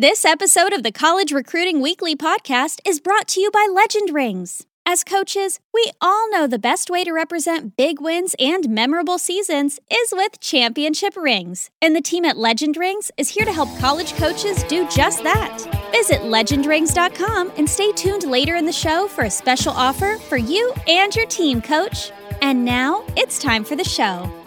This 0.00 0.24
episode 0.24 0.72
of 0.72 0.82
the 0.82 0.92
College 0.92 1.30
Recruiting 1.30 1.82
Weekly 1.82 2.16
podcast 2.16 2.80
is 2.86 3.00
brought 3.00 3.28
to 3.28 3.40
you 3.42 3.50
by 3.50 3.68
Legend 3.70 4.14
Rings. 4.14 4.66
As 4.86 5.04
coaches, 5.04 5.60
we 5.74 5.92
all 6.00 6.30
know 6.30 6.46
the 6.46 6.58
best 6.58 6.88
way 6.88 7.04
to 7.04 7.12
represent 7.12 7.76
big 7.76 8.00
wins 8.00 8.34
and 8.38 8.70
memorable 8.70 9.18
seasons 9.18 9.78
is 9.92 10.14
with 10.16 10.40
championship 10.40 11.14
rings. 11.18 11.70
And 11.82 11.94
the 11.94 12.00
team 12.00 12.24
at 12.24 12.38
Legend 12.38 12.78
Rings 12.78 13.10
is 13.18 13.28
here 13.28 13.44
to 13.44 13.52
help 13.52 13.68
college 13.78 14.14
coaches 14.14 14.62
do 14.62 14.88
just 14.88 15.22
that. 15.22 15.58
Visit 15.92 16.22
legendrings.com 16.22 17.52
and 17.58 17.68
stay 17.68 17.92
tuned 17.92 18.24
later 18.24 18.56
in 18.56 18.64
the 18.64 18.72
show 18.72 19.06
for 19.06 19.24
a 19.24 19.30
special 19.30 19.72
offer 19.74 20.16
for 20.30 20.38
you 20.38 20.72
and 20.88 21.14
your 21.14 21.26
team, 21.26 21.60
coach. 21.60 22.10
And 22.40 22.64
now 22.64 23.04
it's 23.18 23.38
time 23.38 23.64
for 23.64 23.76
the 23.76 23.84
show. 23.84 24.39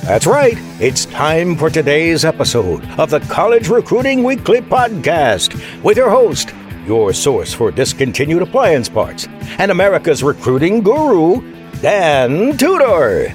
That's 0.00 0.26
right. 0.26 0.56
It's 0.80 1.04
time 1.06 1.56
for 1.56 1.70
today's 1.70 2.24
episode 2.24 2.84
of 2.98 3.10
the 3.10 3.20
College 3.20 3.68
Recruiting 3.68 4.24
Weekly 4.24 4.60
Podcast 4.60 5.54
with 5.84 5.96
your 5.96 6.10
host, 6.10 6.52
your 6.86 7.12
source 7.12 7.54
for 7.54 7.70
discontinued 7.70 8.42
appliance 8.42 8.88
parts, 8.88 9.28
and 9.58 9.70
America's 9.70 10.22
recruiting 10.24 10.82
guru, 10.82 11.40
Dan 11.80 12.56
Tudor. 12.56 13.32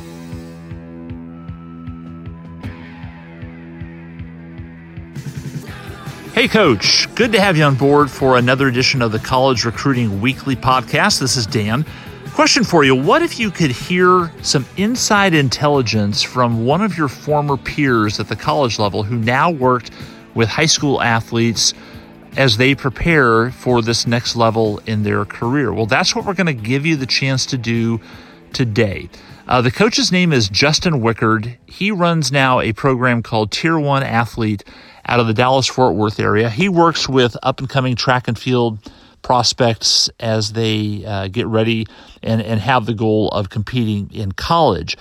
Hey, 6.34 6.48
Coach. 6.48 7.08
Good 7.16 7.32
to 7.32 7.42
have 7.42 7.58
you 7.58 7.64
on 7.64 7.76
board 7.76 8.12
for 8.12 8.38
another 8.38 8.68
edition 8.68 9.02
of 9.02 9.12
the 9.12 9.18
College 9.20 9.66
Recruiting 9.66 10.22
Weekly 10.22 10.56
Podcast. 10.56 11.20
This 11.20 11.36
is 11.36 11.48
Dan. 11.48 11.84
Question 12.38 12.64
for 12.64 12.84
you 12.84 12.94
What 12.94 13.24
if 13.24 13.40
you 13.40 13.50
could 13.50 13.72
hear 13.72 14.32
some 14.44 14.64
inside 14.78 15.34
intelligence 15.34 16.22
from 16.22 16.68
one 16.68 16.84
of 16.84 16.96
your 16.96 17.08
former 17.08 17.58
peers 17.58 18.20
at 18.20 18.28
the 18.28 18.36
college 18.36 18.78
level 18.78 19.02
who 19.02 19.18
now 19.18 19.50
worked 19.50 19.90
with 20.36 20.48
high 20.48 20.68
school 20.68 21.02
athletes 21.02 21.74
as 22.36 22.58
they 22.58 22.76
prepare 22.76 23.50
for 23.50 23.82
this 23.82 24.06
next 24.06 24.36
level 24.36 24.80
in 24.86 25.02
their 25.02 25.26
career? 25.26 25.74
Well, 25.74 25.88
that's 25.88 26.16
what 26.16 26.26
we're 26.26 26.36
going 26.36 26.46
to 26.46 26.54
give 26.54 26.86
you 26.86 26.96
the 26.96 27.08
chance 27.08 27.44
to 27.48 27.58
do 27.58 28.00
today. 28.54 29.10
Uh, 29.48 29.64
the 29.64 29.72
coach's 29.72 30.12
name 30.12 30.32
is 30.32 30.48
Justin 30.48 31.02
Wickard. 31.02 31.58
He 31.66 31.90
runs 31.90 32.32
now 32.32 32.60
a 32.60 32.72
program 32.72 33.24
called 33.24 33.50
Tier 33.50 33.80
1 33.80 34.04
Athlete 34.04 34.64
out 35.08 35.20
of 35.20 35.26
the 35.26 35.34
Dallas 35.34 35.66
Fort 35.66 35.96
Worth 35.96 36.20
area. 36.20 36.52
He 36.52 36.70
works 36.70 37.10
with 37.10 37.36
up 37.42 37.58
and 37.58 37.68
coming 37.68 37.96
track 37.96 38.28
and 38.28 38.38
field 38.38 38.78
prospects 39.28 40.10
as 40.22 40.54
they 40.54 41.04
uh, 41.06 41.28
get 41.28 41.46
ready 41.48 41.86
and, 42.24 42.42
and 42.42 42.62
have 42.62 42.86
the 42.86 42.94
goal 42.94 43.28
of 43.32 43.50
competing 43.50 44.10
in 44.14 44.32
college. 44.32 44.96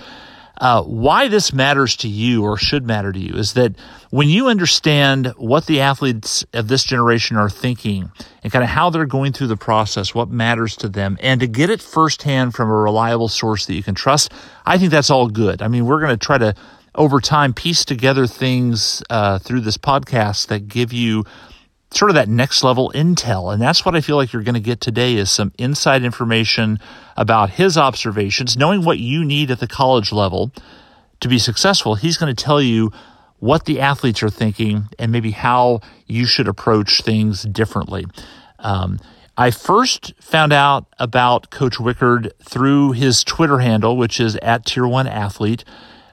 Uh, 0.57 0.83
why 0.83 1.29
this 1.29 1.53
matters 1.53 1.95
to 1.95 2.09
you 2.09 2.43
or 2.43 2.57
should 2.57 2.85
matter 2.85 3.13
to 3.13 3.19
you 3.19 3.33
is 3.35 3.53
that 3.53 3.73
when 4.09 4.27
you 4.27 4.49
understand 4.49 5.27
what 5.37 5.65
the 5.67 5.79
athletes 5.79 6.43
of 6.51 6.67
this 6.67 6.83
generation 6.83 7.37
are 7.37 7.49
thinking 7.49 8.11
and 8.43 8.51
kind 8.51 8.63
of 8.63 8.69
how 8.69 8.89
they're 8.89 9.05
going 9.05 9.31
through 9.31 9.47
the 9.47 9.55
process, 9.55 10.13
what 10.13 10.29
matters 10.29 10.75
to 10.75 10.89
them, 10.89 11.17
and 11.21 11.39
to 11.39 11.47
get 11.47 11.69
it 11.69 11.81
firsthand 11.81 12.53
from 12.53 12.69
a 12.69 12.75
reliable 12.75 13.29
source 13.29 13.65
that 13.67 13.75
you 13.75 13.83
can 13.83 13.95
trust, 13.95 14.33
I 14.65 14.77
think 14.77 14.91
that's 14.91 15.09
all 15.09 15.29
good. 15.29 15.61
I 15.61 15.69
mean, 15.69 15.85
we're 15.85 16.01
going 16.01 16.17
to 16.19 16.25
try 16.25 16.37
to 16.37 16.53
over 16.95 17.21
time 17.21 17.53
piece 17.53 17.85
together 17.85 18.27
things 18.27 19.01
uh, 19.09 19.39
through 19.39 19.61
this 19.61 19.77
podcast 19.77 20.47
that 20.47 20.67
give 20.67 20.91
you 20.91 21.23
sort 21.91 22.11
of 22.11 22.15
that 22.15 22.27
next 22.27 22.63
level 22.63 22.91
intel. 22.93 23.51
And 23.51 23.61
that's 23.61 23.85
what 23.85 23.95
I 23.95 24.01
feel 24.01 24.17
like 24.17 24.33
you're 24.33 24.43
going 24.43 24.55
to 24.55 24.61
get 24.61 24.81
today 24.81 25.15
is 25.15 25.31
some 25.31 25.53
inside 25.57 26.03
information 26.03 26.79
about 27.15 27.51
his 27.51 27.77
observations, 27.77 28.57
knowing 28.57 28.83
what 28.83 28.99
you 28.99 29.23
need 29.23 29.51
at 29.51 29.59
the 29.59 29.67
college 29.67 30.11
level 30.11 30.51
to 31.19 31.27
be 31.27 31.39
successful. 31.39 31.95
He's 31.95 32.17
going 32.17 32.33
to 32.33 32.43
tell 32.43 32.61
you 32.61 32.91
what 33.39 33.65
the 33.65 33.79
athletes 33.79 34.21
are 34.23 34.29
thinking 34.29 34.89
and 34.99 35.11
maybe 35.11 35.31
how 35.31 35.81
you 36.07 36.25
should 36.25 36.47
approach 36.47 37.01
things 37.01 37.43
differently. 37.43 38.05
Um, 38.59 38.99
I 39.37 39.51
first 39.51 40.13
found 40.19 40.51
out 40.51 40.87
about 40.97 41.51
Coach 41.51 41.75
Wickard 41.75 42.31
through 42.41 42.93
his 42.93 43.23
Twitter 43.23 43.59
handle, 43.59 43.95
which 43.95 44.19
is 44.19 44.35
at 44.37 44.65
Tier 44.65 44.87
One 44.87 45.07
Athlete 45.07 45.63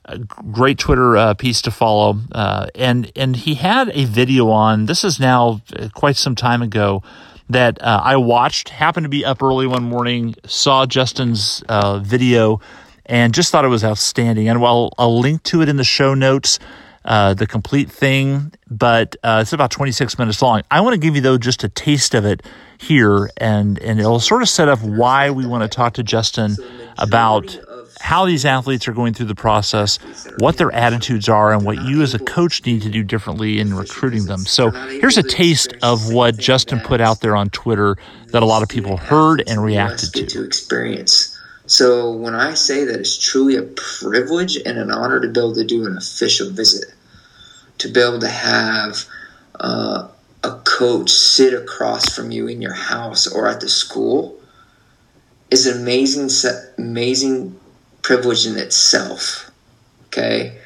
a 0.05 0.19
great 0.19 0.79
Twitter 0.79 1.17
uh, 1.17 1.35
piece 1.35 1.63
to 1.63 1.71
follow. 1.71 2.19
Uh, 2.33 2.67
and 2.75 3.11
and 3.17 3.37
he 3.37 3.55
had 3.55 3.91
a 3.95 4.05
video 4.05 4.51
on. 4.51 4.87
This 4.87 5.05
is 5.05 5.19
now 5.19 5.63
uh, 5.77 5.89
quite 5.95 6.17
some 6.17 6.35
time 6.35 6.63
ago 6.63 7.03
that 7.49 7.81
uh, 7.83 8.01
I 8.03 8.17
watched. 8.17 8.69
Happened 8.69 9.05
to 9.05 9.11
be 9.11 9.25
up 9.25 9.43
early 9.43 9.67
one 9.67 9.85
morning, 9.85 10.35
saw 10.47 10.87
Justin's 10.87 11.63
uh, 11.69 11.99
video, 11.99 12.61
and 13.07 13.35
just 13.35 13.51
thought 13.51 13.65
it 13.65 13.69
was 13.69 13.85
outstanding. 13.85 14.49
And 14.49 14.61
while 14.61 14.93
I'll 14.99 15.19
link 15.19 15.43
to 15.45 15.63
it 15.63 15.69
in 15.69 15.77
the 15.77 15.85
show 15.85 16.15
notes. 16.15 16.59
Uh, 17.07 17.35
the 17.35 17.47
complete 17.47 17.91
thing, 17.91 18.51
but 18.71 19.15
it's 19.23 19.53
about 19.53 19.71
26 19.71 20.19
minutes 20.19 20.41
long. 20.41 20.63
I 20.71 20.81
want 20.81 20.95
to 20.95 20.99
give 20.99 21.15
you 21.15 21.21
though 21.21 21.37
just 21.37 21.63
a 21.63 21.69
taste 21.69 22.15
of 22.15 22.25
it 22.25 22.43
here, 22.79 23.29
and 23.37 23.79
and 23.79 24.01
it'll 24.01 24.21
sort 24.21 24.41
of 24.41 24.49
set 24.49 24.71
up 24.71 24.81
why 24.81 25.29
we 25.29 25.45
want 25.45 25.63
to 25.65 25.69
talk 25.69 25.93
to 25.95 26.03
Justin 26.03 26.57
about 26.97 27.59
how 28.05 28.27
these 28.27 28.45
athletes 28.45 28.87
are 28.87 28.93
going 28.93 29.15
through 29.15 29.25
the 29.25 29.35
process, 29.35 29.99
what 30.37 30.59
their 30.59 30.71
attitudes 30.73 31.27
are, 31.27 31.55
and 31.55 31.65
what 31.65 31.83
you 31.85 32.03
as 32.03 32.13
a 32.13 32.19
coach 32.19 32.63
need 32.67 32.83
to 32.83 32.91
do 32.91 33.03
differently 33.03 33.59
in 33.59 33.73
recruiting 33.73 34.27
them. 34.27 34.41
So 34.41 34.69
here's 34.71 35.17
a 35.17 35.23
taste 35.23 35.73
of 35.83 36.13
what 36.13 36.37
Justin 36.37 36.81
put 36.81 37.01
out 37.01 37.23
there 37.23 37.35
on 37.35 37.49
Twitter 37.49 37.97
that 38.27 38.43
a 38.43 38.47
lot 38.47 38.63
of 38.63 38.69
people 38.69 38.99
heard 38.99 39.43
and 39.47 39.65
reacted 39.65 40.13
to. 40.13 40.27
to 40.27 40.45
experience. 40.45 41.35
So 41.65 42.13
when 42.13 42.35
I 42.35 42.53
say 42.53 42.85
that 42.85 43.01
it's 43.01 43.17
truly 43.17 43.57
a 43.57 43.63
privilege 43.63 44.57
and 44.57 44.77
an 44.77 44.91
honor 44.91 45.21
to 45.21 45.29
be 45.29 45.41
able 45.41 45.55
to 45.55 45.65
do 45.65 45.87
an 45.87 45.97
official 45.97 46.51
visit, 46.51 46.93
to 47.79 47.89
be 47.89 48.01
able 48.01 48.21
to 48.21 48.29
have 48.29 49.07
uh, 49.59 50.09
a 50.43 50.51
coach 50.65 51.09
sit 51.09 51.55
across 51.55 52.15
from 52.15 52.31
you 52.31 52.49
in 52.49 52.61
your 52.61 52.75
house 52.75 53.27
or 53.27 53.49
at 53.49 53.63
the 53.63 53.69
school 53.71 54.39
is 55.51 55.67
an 55.67 55.81
amazing, 55.81 56.29
amazing 56.77 57.59
privilege 58.05 58.47
in 58.47 58.57
itself. 58.57 59.51
Okay? 60.07 60.57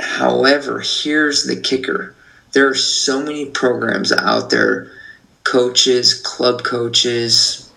However, 0.00 0.82
here's 0.84 1.44
the 1.44 1.60
kicker 1.60 2.16
there 2.52 2.68
are 2.68 2.74
so 2.74 3.22
many 3.22 3.46
programs 3.46 4.10
out 4.10 4.50
there 4.50 4.90
coaches, 5.44 6.14
club 6.14 6.64
coaches, 6.64 7.70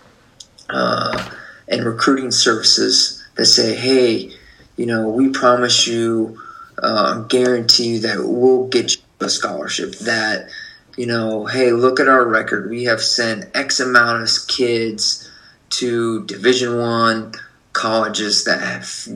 uh, 0.70 1.30
and 1.68 1.86
recruiting 1.86 2.32
services 2.32 3.24
that 3.36 3.46
say, 3.46 3.76
hey, 3.76 4.32
you 4.78 4.88
know, 4.88 5.10
we 5.10 5.30
promise 5.30 5.86
you, 5.86 6.42
uh, 6.82 7.22
guarantee 7.24 7.96
you 7.96 8.00
that 8.00 8.18
we'll 8.24 8.68
get 8.68 8.96
you 8.96 9.02
a 9.20 9.30
scholarship. 9.30 9.94
That, 10.00 10.50
you 10.98 11.06
know, 11.06 11.46
hey, 11.46 11.72
look 11.72 12.00
at 12.00 12.08
our 12.08 12.26
record. 12.26 12.70
We 12.70 12.86
have 12.86 13.02
sent 13.02 13.46
X 13.56 13.80
amount 13.80 14.24
of 14.24 14.48
kids 14.48 15.30
to 15.72 16.26
Division 16.26 16.80
One, 16.80 17.34
colleges 17.74 18.46
that 18.46 18.62
have 18.62 19.08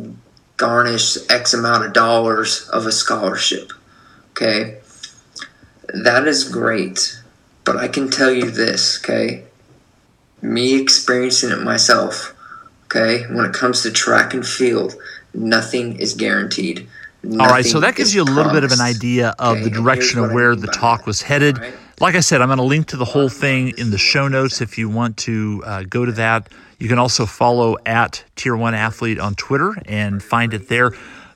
garnished 0.58 1.32
X 1.32 1.54
amount 1.54 1.86
of 1.86 1.94
dollars 1.94 2.68
of 2.70 2.86
a 2.86 2.92
scholarship. 2.92 3.72
Okay? 4.32 4.80
That 5.94 6.28
is 6.28 6.44
great. 6.44 7.22
But 7.64 7.78
I 7.78 7.88
can 7.88 8.10
tell 8.10 8.32
you 8.32 8.50
this, 8.50 9.00
okay? 9.04 9.44
Me 10.42 10.80
experiencing 10.82 11.52
it 11.52 11.62
myself, 11.62 12.34
okay? 12.86 13.24
When 13.34 13.46
it 13.46 13.54
comes 13.54 13.84
to 13.84 13.92
track 13.92 14.34
and 14.34 14.46
field, 14.46 14.96
nothing 15.34 16.00
is 16.00 16.14
guaranteed. 16.14 16.88
Nothing 17.24 17.42
All 17.42 17.48
right, 17.48 17.66
so 17.66 17.80
that 17.82 17.96
gives 17.96 18.16
you 18.16 18.22
a 18.22 18.24
little 18.24 18.54
bit 18.54 18.64
of 18.64 18.72
an 18.72 18.80
idea 18.80 19.36
of 19.38 19.58
okay? 19.58 19.64
the 19.64 19.70
direction 19.70 20.20
of 20.20 20.32
where 20.32 20.56
the 20.56 20.68
talk 20.68 21.02
that. 21.02 21.08
was 21.08 21.22
headed. 21.22 21.58
Right? 21.58 21.74
Like 22.00 22.16
I 22.16 22.20
said, 22.20 22.42
I'm 22.42 22.48
going 22.48 22.58
to 22.58 22.64
link 22.64 22.88
to 22.88 22.98
the 22.98 23.06
whole 23.06 23.28
thing 23.28 23.74
in 23.78 23.90
the 23.90 23.98
show 23.98 24.28
notes 24.28 24.62
if 24.62 24.78
you 24.78 24.88
want 24.88 25.18
to 25.18 25.64
uh, 25.66 25.84
go 25.90 26.06
to 26.06 26.12
that. 26.14 26.48
You 26.80 26.88
can 26.88 27.00
also 27.00 27.26
follow 27.26 27.78
at 27.86 28.24
Tier 28.36 28.56
1 28.56 28.74
Athlete 28.74 29.20
on 29.20 29.36
Twitter 29.36 29.74
and 29.86 30.22
find 30.22 30.54
it 30.54 30.70
there. 30.70 30.92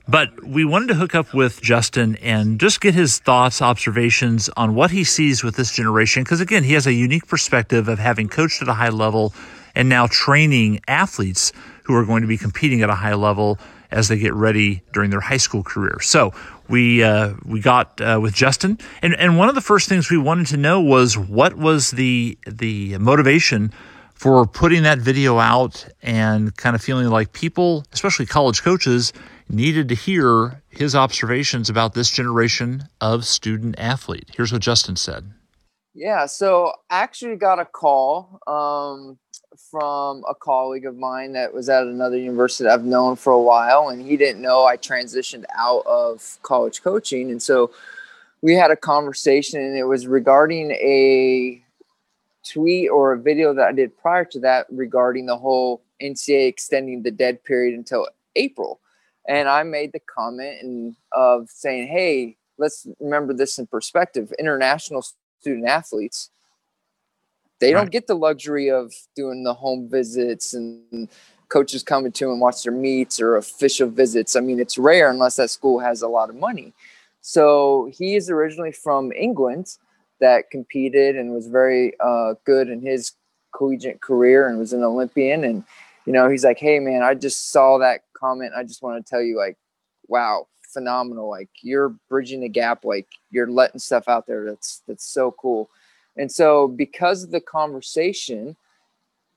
But 0.07 0.43
we 0.43 0.65
wanted 0.65 0.89
to 0.89 0.95
hook 0.95 1.15
up 1.15 1.33
with 1.33 1.61
Justin 1.61 2.15
and 2.17 2.59
just 2.59 2.81
get 2.81 2.93
his 2.93 3.19
thoughts, 3.19 3.61
observations 3.61 4.49
on 4.57 4.75
what 4.75 4.91
he 4.91 5.03
sees 5.03 5.43
with 5.43 5.55
this 5.55 5.71
generation. 5.73 6.23
Because 6.23 6.41
again, 6.41 6.63
he 6.63 6.73
has 6.73 6.85
a 6.85 6.93
unique 6.93 7.27
perspective 7.27 7.87
of 7.87 7.97
having 7.97 8.27
coached 8.27 8.61
at 8.61 8.67
a 8.67 8.73
high 8.73 8.89
level 8.89 9.33
and 9.73 9.87
now 9.87 10.07
training 10.07 10.81
athletes 10.87 11.53
who 11.83 11.95
are 11.95 12.05
going 12.05 12.21
to 12.21 12.27
be 12.27 12.37
competing 12.37 12.81
at 12.81 12.89
a 12.89 12.95
high 12.95 13.13
level 13.13 13.57
as 13.89 14.07
they 14.07 14.17
get 14.17 14.33
ready 14.33 14.83
during 14.93 15.09
their 15.09 15.19
high 15.19 15.37
school 15.37 15.63
career. 15.63 15.99
So 16.01 16.33
we 16.67 17.03
uh, 17.03 17.33
we 17.45 17.59
got 17.59 17.99
uh, 17.99 18.19
with 18.21 18.33
Justin, 18.33 18.77
and 19.01 19.15
and 19.15 19.37
one 19.37 19.49
of 19.49 19.55
the 19.55 19.61
first 19.61 19.89
things 19.89 20.09
we 20.09 20.17
wanted 20.17 20.47
to 20.47 20.57
know 20.57 20.81
was 20.81 21.17
what 21.17 21.55
was 21.55 21.91
the 21.91 22.37
the 22.45 22.97
motivation 22.97 23.73
for 24.21 24.45
putting 24.45 24.83
that 24.83 24.99
video 24.99 25.39
out 25.39 25.83
and 26.03 26.55
kind 26.55 26.75
of 26.75 26.81
feeling 26.83 27.07
like 27.07 27.33
people, 27.33 27.83
especially 27.91 28.23
college 28.23 28.61
coaches, 28.61 29.13
needed 29.49 29.89
to 29.89 29.95
hear 29.95 30.61
his 30.69 30.95
observations 30.95 31.71
about 31.71 31.95
this 31.95 32.11
generation 32.11 32.83
of 33.01 33.25
student 33.25 33.73
athlete. 33.79 34.29
Here's 34.35 34.53
what 34.53 34.61
Justin 34.61 34.95
said. 34.95 35.31
Yeah, 35.95 36.27
so 36.27 36.71
I 36.91 36.99
actually 36.99 37.35
got 37.35 37.57
a 37.57 37.65
call 37.65 38.39
um, 38.45 39.17
from 39.71 40.23
a 40.29 40.35
colleague 40.35 40.85
of 40.85 40.95
mine 40.95 41.33
that 41.33 41.51
was 41.51 41.67
at 41.67 41.87
another 41.87 42.17
university 42.17 42.69
I've 42.69 42.85
known 42.85 43.15
for 43.15 43.33
a 43.33 43.41
while, 43.41 43.89
and 43.89 44.03
he 44.03 44.17
didn't 44.17 44.43
know 44.43 44.65
I 44.65 44.77
transitioned 44.77 45.45
out 45.57 45.83
of 45.87 46.37
college 46.43 46.83
coaching. 46.83 47.31
And 47.31 47.41
so 47.41 47.71
we 48.43 48.53
had 48.53 48.69
a 48.69 48.75
conversation 48.75 49.61
and 49.61 49.75
it 49.75 49.85
was 49.85 50.05
regarding 50.05 50.69
a 50.73 51.63
tweet 52.47 52.89
or 52.89 53.13
a 53.13 53.19
video 53.19 53.53
that 53.53 53.67
I 53.67 53.71
did 53.71 53.97
prior 53.97 54.25
to 54.25 54.39
that 54.39 54.67
regarding 54.69 55.25
the 55.25 55.37
whole 55.37 55.83
NCAA 56.01 56.47
extending 56.47 57.03
the 57.03 57.11
dead 57.11 57.43
period 57.43 57.75
until 57.75 58.07
April. 58.35 58.79
And 59.27 59.47
I 59.47 59.63
made 59.63 59.93
the 59.93 59.99
comment 59.99 60.61
and 60.61 60.95
of 61.11 61.49
saying, 61.49 61.87
hey, 61.87 62.37
let's 62.57 62.87
remember 62.99 63.33
this 63.33 63.59
in 63.59 63.67
perspective. 63.67 64.33
International 64.39 65.03
student 65.39 65.67
athletes, 65.67 66.29
they 67.59 67.73
right. 67.73 67.81
don't 67.81 67.91
get 67.91 68.07
the 68.07 68.15
luxury 68.15 68.71
of 68.71 68.91
doing 69.15 69.43
the 69.43 69.53
home 69.53 69.87
visits 69.89 70.53
and 70.53 71.07
coaches 71.49 71.83
coming 71.83 72.11
to 72.13 72.31
and 72.31 72.41
watch 72.41 72.63
their 72.63 72.73
meets 72.73 73.19
or 73.19 73.35
official 73.35 73.89
visits. 73.89 74.35
I 74.35 74.39
mean, 74.39 74.59
it's 74.59 74.77
rare 74.77 75.11
unless 75.11 75.35
that 75.35 75.49
school 75.49 75.79
has 75.79 76.01
a 76.01 76.07
lot 76.07 76.29
of 76.29 76.35
money. 76.35 76.73
So 77.21 77.91
he 77.93 78.15
is 78.15 78.29
originally 78.29 78.71
from 78.71 79.11
England 79.11 79.77
that 80.21 80.49
competed 80.49 81.17
and 81.17 81.33
was 81.33 81.47
very 81.47 81.93
uh, 81.99 82.35
good 82.45 82.69
in 82.69 82.81
his 82.81 83.13
collegiate 83.53 84.01
career 84.01 84.47
and 84.47 84.57
was 84.57 84.71
an 84.71 84.83
Olympian. 84.83 85.43
And, 85.43 85.63
you 86.05 86.13
know, 86.13 86.29
he's 86.29 86.45
like, 86.45 86.59
hey, 86.59 86.79
man, 86.79 87.03
I 87.03 87.13
just 87.15 87.51
saw 87.51 87.77
that 87.79 88.01
comment. 88.13 88.53
I 88.55 88.63
just 88.63 88.81
want 88.81 89.03
to 89.03 89.09
tell 89.09 89.21
you, 89.21 89.37
like, 89.37 89.57
wow, 90.07 90.47
phenomenal. 90.61 91.29
Like, 91.29 91.49
you're 91.61 91.89
bridging 92.07 92.41
the 92.41 92.49
gap. 92.49 92.85
Like, 92.85 93.07
you're 93.29 93.51
letting 93.51 93.79
stuff 93.79 94.07
out 94.07 94.25
there. 94.25 94.45
That's, 94.45 94.81
that's 94.87 95.05
so 95.05 95.31
cool. 95.31 95.69
And 96.15 96.31
so, 96.31 96.67
because 96.67 97.23
of 97.23 97.31
the 97.31 97.41
conversation 97.41 98.55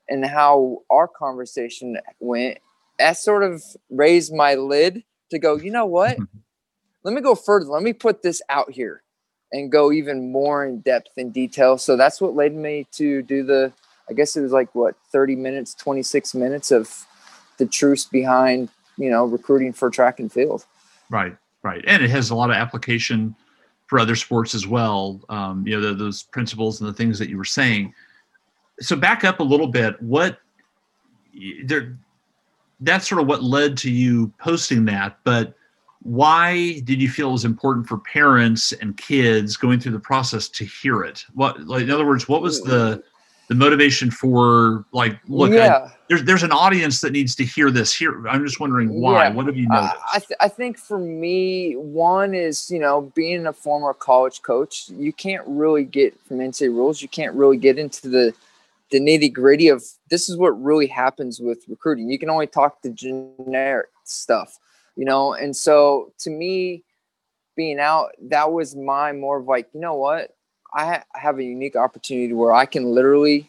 and 0.08 0.24
how 0.24 0.82
our 0.90 1.08
conversation 1.08 1.98
went, 2.20 2.58
that 2.98 3.16
sort 3.16 3.42
of 3.42 3.62
raised 3.90 4.32
my 4.34 4.54
lid 4.54 5.02
to 5.30 5.38
go, 5.38 5.56
you 5.56 5.70
know 5.70 5.86
what? 5.86 6.16
Let 7.04 7.14
me 7.14 7.20
go 7.20 7.34
further. 7.34 7.66
Let 7.66 7.82
me 7.82 7.92
put 7.92 8.22
this 8.22 8.40
out 8.48 8.70
here 8.70 9.03
and 9.54 9.70
go 9.70 9.92
even 9.92 10.32
more 10.32 10.66
in 10.66 10.80
depth 10.80 11.16
and 11.16 11.32
detail. 11.32 11.78
So 11.78 11.96
that's 11.96 12.20
what 12.20 12.34
led 12.34 12.54
me 12.54 12.88
to 12.92 13.22
do 13.22 13.44
the, 13.44 13.72
I 14.10 14.12
guess 14.12 14.36
it 14.36 14.42
was 14.42 14.50
like 14.50 14.74
what, 14.74 14.96
30 15.12 15.36
minutes, 15.36 15.74
26 15.74 16.34
minutes 16.34 16.72
of 16.72 17.06
the 17.58 17.66
truths 17.66 18.04
behind, 18.04 18.68
you 18.98 19.08
know, 19.08 19.24
recruiting 19.24 19.72
for 19.72 19.90
track 19.90 20.18
and 20.18 20.30
field. 20.30 20.66
Right, 21.08 21.36
right. 21.62 21.84
And 21.86 22.02
it 22.02 22.10
has 22.10 22.30
a 22.30 22.34
lot 22.34 22.50
of 22.50 22.56
application 22.56 23.36
for 23.86 24.00
other 24.00 24.16
sports 24.16 24.56
as 24.56 24.66
well. 24.66 25.20
Um, 25.28 25.64
you 25.64 25.80
know, 25.80 25.88
the, 25.88 25.94
those 25.94 26.24
principles 26.24 26.80
and 26.80 26.90
the 26.90 26.94
things 26.94 27.16
that 27.20 27.28
you 27.28 27.38
were 27.38 27.44
saying. 27.44 27.94
So 28.80 28.96
back 28.96 29.22
up 29.22 29.38
a 29.38 29.44
little 29.44 29.68
bit. 29.68 30.02
What 30.02 30.40
there, 31.64 31.96
that's 32.80 33.08
sort 33.08 33.20
of 33.20 33.28
what 33.28 33.44
led 33.44 33.76
to 33.78 33.90
you 33.90 34.32
posting 34.40 34.84
that. 34.86 35.18
But 35.22 35.54
why 36.04 36.80
did 36.80 37.00
you 37.00 37.08
feel 37.08 37.30
it 37.30 37.32
was 37.32 37.44
important 37.46 37.88
for 37.88 37.98
parents 37.98 38.72
and 38.72 38.96
kids 38.96 39.56
going 39.56 39.80
through 39.80 39.92
the 39.92 39.98
process 39.98 40.48
to 40.50 40.64
hear 40.64 41.02
it? 41.02 41.24
What, 41.32 41.66
like, 41.66 41.82
in 41.82 41.90
other 41.90 42.06
words, 42.06 42.28
what 42.28 42.42
was 42.42 42.62
the 42.62 43.02
the 43.48 43.54
motivation 43.54 44.10
for 44.10 44.86
like, 44.92 45.18
look, 45.28 45.52
yeah. 45.52 45.76
I, 45.76 45.92
there's 46.08 46.24
there's 46.24 46.42
an 46.42 46.52
audience 46.52 47.00
that 47.00 47.12
needs 47.12 47.34
to 47.36 47.44
hear 47.44 47.70
this. 47.70 47.92
Here, 47.94 48.26
I'm 48.28 48.44
just 48.44 48.60
wondering 48.60 49.00
why. 49.00 49.24
Yeah. 49.24 49.34
What 49.34 49.46
have 49.46 49.56
you 49.56 49.68
noticed? 49.68 49.94
Uh, 49.94 49.98
I 50.12 50.18
th- 50.18 50.38
I 50.40 50.48
think 50.48 50.78
for 50.78 50.98
me, 50.98 51.74
one 51.74 52.34
is 52.34 52.70
you 52.70 52.78
know 52.78 53.12
being 53.14 53.46
a 53.46 53.52
former 53.52 53.92
college 53.92 54.42
coach, 54.42 54.88
you 54.90 55.12
can't 55.12 55.44
really 55.46 55.84
get 55.84 56.18
from 56.26 56.38
NCAA 56.38 56.68
rules. 56.68 57.02
You 57.02 57.08
can't 57.08 57.34
really 57.34 57.58
get 57.58 57.78
into 57.78 58.08
the 58.08 58.34
the 58.90 59.00
nitty 59.00 59.32
gritty 59.32 59.68
of 59.68 59.82
this 60.10 60.28
is 60.28 60.36
what 60.36 60.50
really 60.62 60.86
happens 60.86 61.40
with 61.40 61.64
recruiting. 61.68 62.10
You 62.10 62.18
can 62.18 62.30
only 62.30 62.46
talk 62.46 62.82
the 62.82 62.90
generic 62.90 63.88
stuff 64.04 64.58
you 64.96 65.04
know? 65.04 65.34
And 65.34 65.54
so 65.56 66.12
to 66.18 66.30
me 66.30 66.82
being 67.56 67.78
out 67.78 68.10
that 68.20 68.50
was 68.50 68.74
my 68.74 69.12
more 69.12 69.38
of 69.38 69.46
like 69.46 69.68
you 69.72 69.80
know 69.80 69.94
what? 69.94 70.34
I 70.74 70.86
ha- 70.86 71.04
have 71.14 71.38
a 71.38 71.44
unique 71.44 71.76
opportunity 71.76 72.32
where 72.32 72.52
i 72.52 72.66
can 72.66 72.84
literally 72.84 73.48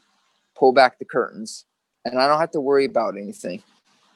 pull 0.55 0.71
back 0.73 0.99
the 0.99 1.05
curtains 1.05 1.65
and 2.05 2.19
i 2.19 2.27
don't 2.27 2.39
have 2.39 2.51
to 2.51 2.61
worry 2.61 2.85
about 2.85 3.17
anything. 3.17 3.63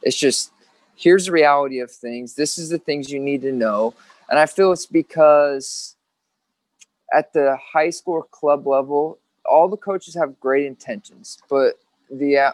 It's 0.04 0.18
just 0.18 0.52
here's 0.96 1.26
the 1.26 1.32
reality 1.32 1.80
of 1.80 1.92
things. 1.92 2.36
This 2.36 2.58
is 2.58 2.70
the 2.70 2.78
things 2.78 3.10
you 3.10 3.20
need 3.20 3.42
to 3.42 3.52
know. 3.52 3.94
And 4.30 4.38
i 4.38 4.46
feel 4.46 4.72
it's 4.72 4.86
because 4.86 5.96
at 7.14 7.34
the 7.34 7.58
high 7.58 7.90
school 7.90 8.22
club 8.22 8.68
level 8.68 9.18
all 9.46 9.68
the 9.68 9.78
coaches 9.78 10.14
have 10.16 10.40
great 10.40 10.66
intentions 10.66 11.40
but 11.50 11.80
the 12.12 12.54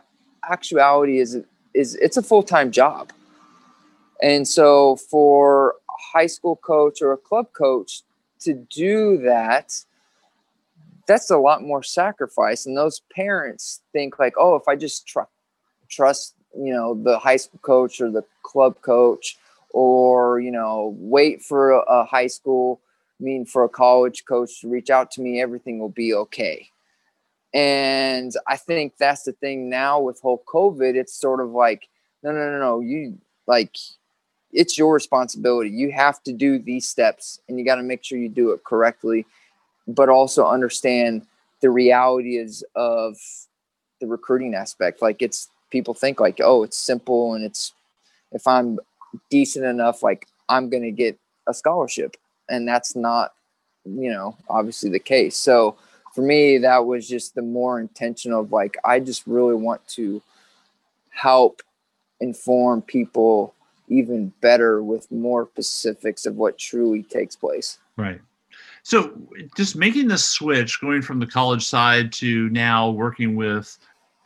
actuality 0.50 1.20
is 1.20 1.38
is 1.74 1.96
it's 1.96 2.18
a 2.18 2.22
full-time 2.22 2.72
job 2.72 3.12
and 4.22 4.48
so 4.48 4.96
for 4.96 5.76
a 5.90 6.18
high 6.18 6.28
school 6.28 6.56
coach 6.56 7.02
or 7.02 7.12
a 7.12 7.18
club 7.18 7.48
coach 7.54 8.02
to 8.42 8.54
do 8.54 9.18
that, 9.18 9.74
that's 11.08 11.30
a 11.30 11.38
lot 11.38 11.62
more 11.62 11.84
sacrifice. 11.84 12.66
And 12.66 12.78
those 12.78 13.02
parents 13.14 13.82
think 13.92 14.20
like, 14.20 14.36
oh, 14.38 14.56
if 14.56 14.68
I 14.68 14.76
just 14.76 15.08
tr- 15.08 15.32
trust, 15.90 16.36
you 16.58 16.74
know, 16.74 16.96
the 16.96 17.20
high 17.20 17.38
school 17.38 17.60
coach 17.62 18.02
or 18.02 18.10
the 18.10 18.24
club 18.44 18.82
coach, 18.82 19.38
or 19.72 20.40
you 20.40 20.52
know, 20.52 20.96
wait 20.98 21.42
for 21.42 21.72
a, 21.72 21.80
a 21.80 22.06
high 22.06 22.28
school, 22.28 22.80
I 23.20 23.24
mean, 23.24 23.46
for 23.46 23.64
a 23.64 23.70
college 23.70 24.26
coach 24.26 24.62
to 24.62 24.70
reach 24.70 24.90
out 24.90 25.12
to 25.12 25.22
me, 25.22 25.42
everything 25.42 25.80
will 25.80 25.90
be 25.90 26.14
okay. 26.14 26.70
And 27.54 28.34
I 28.48 28.58
think 28.58 28.98
that's 28.98 29.24
the 29.24 29.32
thing 29.34 29.70
now 29.70 30.00
with 30.00 30.20
whole 30.22 30.44
COVID. 30.48 30.96
It's 30.96 31.14
sort 31.14 31.40
of 31.40 31.52
like, 31.52 31.88
no, 32.24 32.32
no, 32.32 32.52
no, 32.52 32.60
no. 32.60 32.80
You 32.82 33.18
like 33.48 33.78
it's 34.56 34.78
your 34.78 34.94
responsibility. 34.94 35.70
You 35.70 35.92
have 35.92 36.24
to 36.24 36.34
do 36.34 36.58
these 36.58 36.88
steps 36.88 37.40
and 37.48 37.60
you 37.60 37.66
got 37.66 37.76
to 37.76 37.84
make 37.84 38.04
sure 38.04 38.18
you 38.18 38.30
do 38.30 38.52
it 38.52 38.64
correctly, 38.64 39.26
but 39.88 40.10
also 40.10 40.46
understand 40.46 41.26
the 41.62 41.70
reality 41.70 42.38
is 42.38 42.64
of 42.76 43.18
the 44.00 44.08
recruiting 44.08 44.56
aspect. 44.56 45.02
Like 45.02 45.22
it's 45.22 45.50
people 45.72 45.94
think 45.94 46.20
like, 46.20 46.40
oh, 46.42 46.64
it's 46.64 46.78
simple 46.78 47.34
and 47.34 47.44
it's 47.44 47.74
if 48.32 48.48
I'm 48.48 48.80
decent 49.30 49.66
enough, 49.66 50.04
like 50.04 50.28
I'm 50.50 50.70
gonna 50.70 50.92
get 50.92 51.18
a 51.48 51.54
scholarship. 51.54 52.16
And 52.48 52.68
that's 52.68 52.96
not, 52.96 53.34
you 53.84 54.12
know, 54.12 54.38
obviously 54.50 54.90
the 54.90 55.00
case. 55.00 55.36
So 55.36 55.76
for 56.14 56.22
me, 56.22 56.60
that 56.60 56.86
was 56.86 57.08
just 57.08 57.36
the 57.36 57.42
more 57.42 57.80
intentional 57.80 58.42
of 58.42 58.52
like 58.52 58.78
I 58.86 59.00
just 59.00 59.26
really 59.26 59.56
want 59.56 59.86
to 59.90 60.22
help 61.10 61.62
inform 62.20 62.82
people 62.82 63.55
even 63.88 64.34
better 64.42 64.84
with 64.84 65.12
more 65.12 65.50
specifics 65.54 66.26
of 66.26 66.36
what 66.36 66.58
truly 66.58 67.04
takes 67.04 67.36
place. 67.36 67.80
Right. 67.98 68.22
So, 68.84 69.14
just 69.58 69.76
making 69.76 70.08
the 70.08 70.18
switch, 70.18 70.80
going 70.80 71.02
from 71.02 71.20
the 71.20 71.26
college 71.28 71.66
side 71.66 72.12
to 72.14 72.50
now 72.50 72.92
working 72.92 73.36
with 73.36 73.78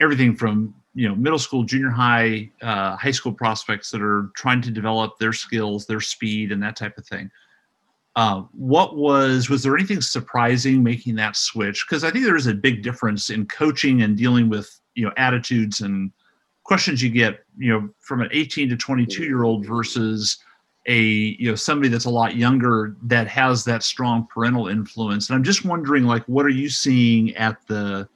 everything 0.01 0.35
from 0.35 0.73
you 0.93 1.07
know 1.07 1.15
middle 1.15 1.39
school, 1.39 1.63
junior 1.63 1.89
high, 1.89 2.49
uh, 2.61 2.95
high 2.97 3.11
school 3.11 3.31
prospects 3.31 3.89
that 3.91 4.01
are 4.01 4.31
trying 4.35 4.61
to 4.63 4.71
develop 4.71 5.17
their 5.17 5.33
skills, 5.33 5.85
their 5.85 6.01
speed, 6.01 6.51
and 6.51 6.61
that 6.61 6.75
type 6.75 6.97
of 6.97 7.05
thing. 7.05 7.31
Uh, 8.15 8.41
what 8.51 8.97
was 8.97 9.49
was 9.49 9.63
there 9.63 9.77
anything 9.77 10.01
surprising 10.01 10.83
making 10.83 11.15
that 11.15 11.37
switch? 11.37 11.85
Because 11.87 12.03
I 12.03 12.11
think 12.11 12.25
there 12.25 12.35
is 12.35 12.47
a 12.47 12.53
big 12.53 12.83
difference 12.83 13.29
in 13.29 13.45
coaching 13.45 14.01
and 14.01 14.17
dealing 14.17 14.49
with 14.49 14.77
you 14.95 15.05
know 15.05 15.13
attitudes 15.15 15.79
and 15.79 16.11
questions 16.69 17.01
you 17.01 17.09
get, 17.09 17.43
you 17.57 17.73
know, 17.73 17.89
from 17.99 18.21
an 18.21 18.29
18 18.31 18.69
to 18.69 18.77
22 18.77 19.23
year 19.23 19.43
old 19.43 19.65
versus 19.65 20.37
a 20.85 21.01
you 21.01 21.49
know 21.49 21.55
somebody 21.55 21.89
that's 21.89 22.05
a 22.05 22.09
lot 22.11 22.35
younger 22.35 22.95
that 23.01 23.27
has 23.27 23.65
that 23.65 23.81
strong 23.81 24.27
parental 24.31 24.67
influence. 24.67 25.29
And 25.29 25.35
I'm 25.35 25.43
just 25.43 25.65
wondering, 25.65 26.03
like, 26.03 26.23
what 26.25 26.45
are 26.45 26.55
you 26.63 26.69
seeing 26.69 27.35
at 27.37 27.57
the 27.65 28.07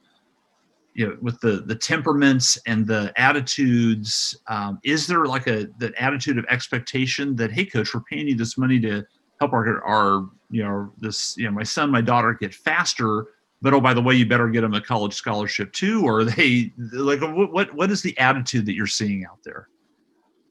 you 0.94 1.08
know 1.08 1.16
with 1.20 1.40
the 1.40 1.64
the 1.66 1.74
temperaments 1.74 2.56
and 2.64 2.86
the 2.86 3.12
attitudes 3.16 4.36
um, 4.46 4.78
is 4.84 5.08
there 5.08 5.26
like 5.26 5.48
a 5.48 5.66
that 5.78 5.92
attitude 5.98 6.38
of 6.38 6.44
expectation 6.48 7.34
that 7.34 7.50
hey 7.50 7.64
coach 7.64 7.92
we're 7.92 8.02
paying 8.02 8.28
you 8.28 8.36
this 8.36 8.56
money 8.56 8.78
to 8.78 9.02
help 9.40 9.52
our 9.52 9.82
our 9.82 10.28
you 10.52 10.62
know 10.62 10.92
this 10.98 11.36
you 11.36 11.44
know 11.46 11.50
my 11.50 11.64
son 11.64 11.90
my 11.90 12.00
daughter 12.00 12.32
get 12.32 12.54
faster 12.54 13.26
but 13.64 13.72
oh, 13.72 13.80
by 13.80 13.94
the 13.94 14.02
way, 14.02 14.14
you 14.14 14.26
better 14.26 14.48
get 14.48 14.60
them 14.60 14.74
a 14.74 14.80
college 14.80 15.14
scholarship 15.14 15.72
too, 15.72 16.04
or 16.04 16.22
they 16.24 16.70
like 16.92 17.20
what 17.22 17.74
what 17.74 17.90
is 17.90 18.02
the 18.02 18.16
attitude 18.18 18.66
that 18.66 18.74
you're 18.74 18.86
seeing 18.86 19.24
out 19.24 19.38
there? 19.42 19.68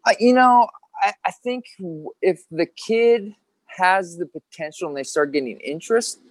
Uh, 0.05 0.13
you 0.19 0.33
know, 0.33 0.67
I, 1.01 1.13
I 1.23 1.31
think 1.31 1.65
if 2.23 2.43
the 2.49 2.65
kid 2.65 3.35
has 3.67 4.17
the 4.17 4.25
potential 4.25 4.87
and 4.87 4.97
they 4.97 5.03
start 5.03 5.31
getting 5.31 5.59
interest 5.59 6.21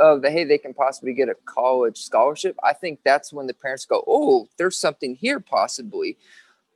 of 0.00 0.20
the 0.20 0.32
hey, 0.32 0.42
they 0.42 0.58
can 0.58 0.74
possibly 0.74 1.14
get 1.14 1.28
a 1.28 1.36
college 1.44 1.98
scholarship, 1.98 2.56
I 2.64 2.72
think 2.72 2.98
that's 3.04 3.32
when 3.32 3.46
the 3.46 3.54
parents 3.54 3.86
go, 3.86 4.02
oh, 4.08 4.48
there's 4.56 4.76
something 4.76 5.14
here 5.14 5.38
possibly. 5.38 6.18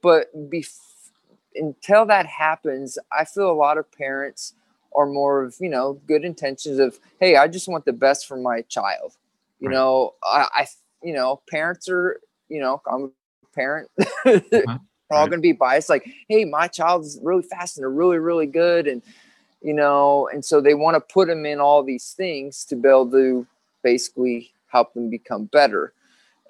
But 0.01 0.33
bef- 0.49 1.11
until 1.57 2.07
that 2.07 2.27
happens, 2.27 2.99
I 3.11 3.25
feel 3.25 3.51
a 3.51 3.53
lot 3.53 3.79
of 3.79 3.91
parents 3.91 4.55
are 4.95 5.07
more 5.07 5.43
of 5.43 5.57
you 5.59 5.69
know 5.69 5.95
good 6.07 6.25
intentions 6.25 6.79
of 6.79 7.01
hey, 7.19 7.35
I 7.35 7.49
just 7.49 7.67
want 7.67 7.85
the 7.85 7.93
best 7.93 8.29
for 8.29 8.37
my 8.37 8.61
child 8.63 9.17
you 9.61 9.69
right. 9.69 9.75
know, 9.75 10.15
I, 10.25 10.47
I, 10.55 10.67
you 11.03 11.15
know, 11.15 11.41
parents 11.49 11.89
are, 11.89 12.21
you 12.49 12.61
know, 12.61 12.81
I'm 12.91 13.05
a 13.05 13.09
parent. 13.55 13.91
uh-huh. 13.99 14.41
all 15.11 15.21
right. 15.21 15.31
going 15.31 15.31
to 15.31 15.39
be 15.39 15.53
biased. 15.53 15.89
Like, 15.89 16.09
hey, 16.29 16.45
my 16.45 16.67
child 16.69 17.05
is 17.05 17.19
really 17.23 17.43
fast 17.43 17.77
and 17.77 17.83
they're 17.83 17.91
really, 17.91 18.19
really 18.19 18.47
good, 18.47 18.87
and 18.87 19.03
you 19.63 19.73
know, 19.73 20.29
and 20.33 20.45
so 20.45 20.61
they 20.61 20.75
want 20.75 20.95
to 20.95 21.01
put 21.01 21.29
them 21.29 21.47
in 21.47 21.61
all 21.61 21.83
these 21.83 22.13
things 22.17 22.65
to 22.67 22.77
be 22.77 22.89
able 22.89 23.11
to 23.11 23.47
basically 23.83 24.53
help 24.69 24.95
them 24.95 25.11
become 25.11 25.47
better. 25.47 25.93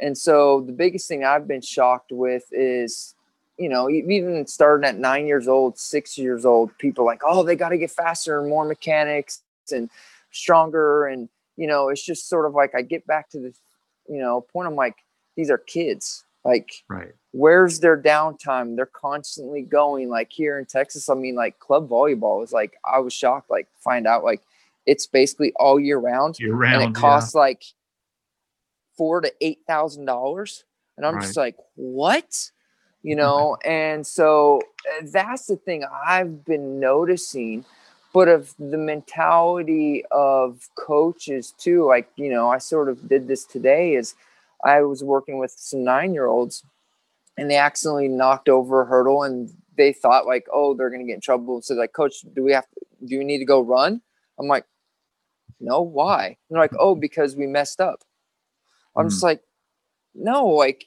And 0.01 0.17
so 0.17 0.61
the 0.61 0.73
biggest 0.73 1.09
thing 1.09 1.25
I've 1.25 1.49
been 1.49 1.63
shocked 1.63 2.13
with 2.13 2.45
is, 2.53 3.15
you 3.59 3.69
know, 3.69 3.89
even 3.89 4.47
starting 4.47 4.87
at 4.87 4.99
nine 4.99 5.27
years 5.27 5.49
old, 5.49 5.79
six 5.79 6.19
years 6.19 6.45
old, 6.45 6.77
people 6.79 7.05
like, 7.05 7.23
oh, 7.27 7.43
they 7.43 7.57
got 7.57 7.71
to 7.71 7.79
get 7.79 7.91
faster 7.91 8.39
and 8.39 8.49
more 8.49 8.67
mechanics 8.67 9.43
and 9.73 9.89
stronger. 10.31 11.07
And, 11.07 11.29
you 11.57 11.67
know, 11.67 11.89
it's 11.89 12.05
just 12.05 12.29
sort 12.29 12.47
of 12.47 12.55
like 12.55 12.75
I 12.75 12.83
get 12.83 13.07
back 13.07 13.31
to 13.31 13.39
the, 13.39 13.53
you 14.09 14.21
know, 14.21 14.41
point. 14.41 14.69
I'm 14.69 14.77
like, 14.77 14.97
these 15.37 15.51
are 15.51 15.59
kids. 15.59 16.25
Like, 16.45 16.71
right. 16.89 17.13
where's 17.33 17.81
their 17.81 18.01
downtime? 18.01 18.77
They're 18.77 18.87
constantly 18.87 19.63
going. 19.63 20.09
Like 20.09 20.31
here 20.31 20.59
in 20.59 20.65
Texas, 20.67 21.09
I 21.09 21.15
mean, 21.15 21.35
like 21.35 21.59
club 21.59 21.89
volleyball 21.89 22.45
is 22.45 22.53
like, 22.53 22.75
I 22.85 23.01
was 23.01 23.13
shocked, 23.13 23.51
like, 23.51 23.69
find 23.81 24.07
out 24.07 24.23
like 24.23 24.43
it's 24.87 25.07
basically 25.07 25.53
all 25.57 25.81
year 25.81 25.99
round. 25.99 26.39
Year 26.39 26.55
round. 26.55 26.83
And 26.83 26.97
it 26.97 26.99
costs 26.99 27.35
yeah. 27.35 27.41
like 27.41 27.65
four 28.97 29.21
to 29.21 29.33
eight 29.41 29.61
thousand 29.67 30.05
dollars. 30.05 30.65
And 30.97 31.05
I'm 31.05 31.17
right. 31.17 31.23
just 31.23 31.37
like, 31.37 31.57
what? 31.75 32.51
You 33.03 33.15
know, 33.15 33.57
and 33.65 34.05
so 34.07 34.61
uh, 34.89 35.07
that's 35.13 35.47
the 35.47 35.57
thing 35.57 35.85
I've 36.07 36.45
been 36.45 36.81
noticing 36.81 37.65
but 38.17 38.29
of 38.29 38.55
the 38.59 38.79
mentality 38.79 40.03
of 40.11 40.69
coaches 40.75 41.53
too 41.59 41.85
like 41.85 42.09
you 42.17 42.31
know 42.31 42.49
i 42.49 42.57
sort 42.57 42.89
of 42.89 43.09
did 43.09 43.29
this 43.29 43.45
today 43.45 43.95
is 43.95 44.15
i 44.65 44.81
was 44.81 45.05
working 45.05 45.39
with 45.39 45.51
some 45.51 45.85
nine 45.85 46.15
year 46.15 46.27
olds 46.27 46.65
and 47.37 47.51
they 47.51 47.57
accidentally 47.57 48.09
knocked 48.09 48.49
over 48.49 48.83
a 48.83 48.87
hurdle 48.87 49.23
and 49.23 49.53
they 49.77 49.93
thought 49.93 50.27
like 50.27 50.47
oh 50.53 50.75
they're 50.75 50.91
to 50.91 51.05
get 51.05 51.15
in 51.15 51.21
trouble. 51.21 51.61
So 51.63 51.75
like 51.75 51.93
coach 51.93 52.25
do 52.35 52.43
we 52.43 52.53
have 52.53 52.69
to, 52.71 53.07
do 53.07 53.19
we 53.19 53.25
need 53.25 53.39
to 53.39 53.45
go 53.45 53.61
run? 53.61 54.01
I'm 54.39 54.49
like 54.49 54.65
no 55.61 55.81
why? 55.81 56.27
And 56.27 56.37
they're 56.51 56.61
like 56.61 56.75
oh 56.79 56.95
because 56.95 57.37
we 57.37 57.47
messed 57.47 57.81
up. 57.81 58.03
I'm 58.97 59.07
mm. 59.07 59.11
just 59.11 59.23
like 59.23 59.43
no 60.15 60.47
like 60.47 60.85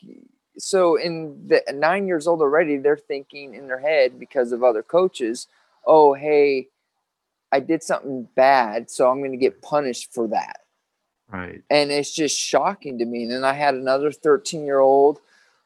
so 0.57 0.95
in 0.95 1.47
the 1.47 1.63
nine 1.73 2.07
years 2.07 2.27
old 2.27 2.41
already 2.41 2.77
they're 2.77 2.97
thinking 2.97 3.53
in 3.53 3.67
their 3.67 3.79
head 3.79 4.19
because 4.19 4.51
of 4.51 4.63
other 4.63 4.83
coaches 4.83 5.47
oh 5.85 6.13
hey 6.13 6.67
I 7.51 7.59
did 7.59 7.83
something 7.83 8.27
bad, 8.35 8.89
so 8.89 9.09
I'm 9.09 9.19
going 9.19 9.31
to 9.31 9.37
get 9.37 9.61
punished 9.61 10.13
for 10.13 10.27
that. 10.27 10.61
Right. 11.31 11.61
And 11.69 11.91
it's 11.91 12.13
just 12.13 12.37
shocking 12.37 12.97
to 12.99 13.05
me. 13.05 13.23
And 13.23 13.31
then 13.31 13.43
I 13.43 13.53
had 13.53 13.75
another 13.75 14.11
13 14.11 14.65
year 14.65 14.79
old 14.79 15.19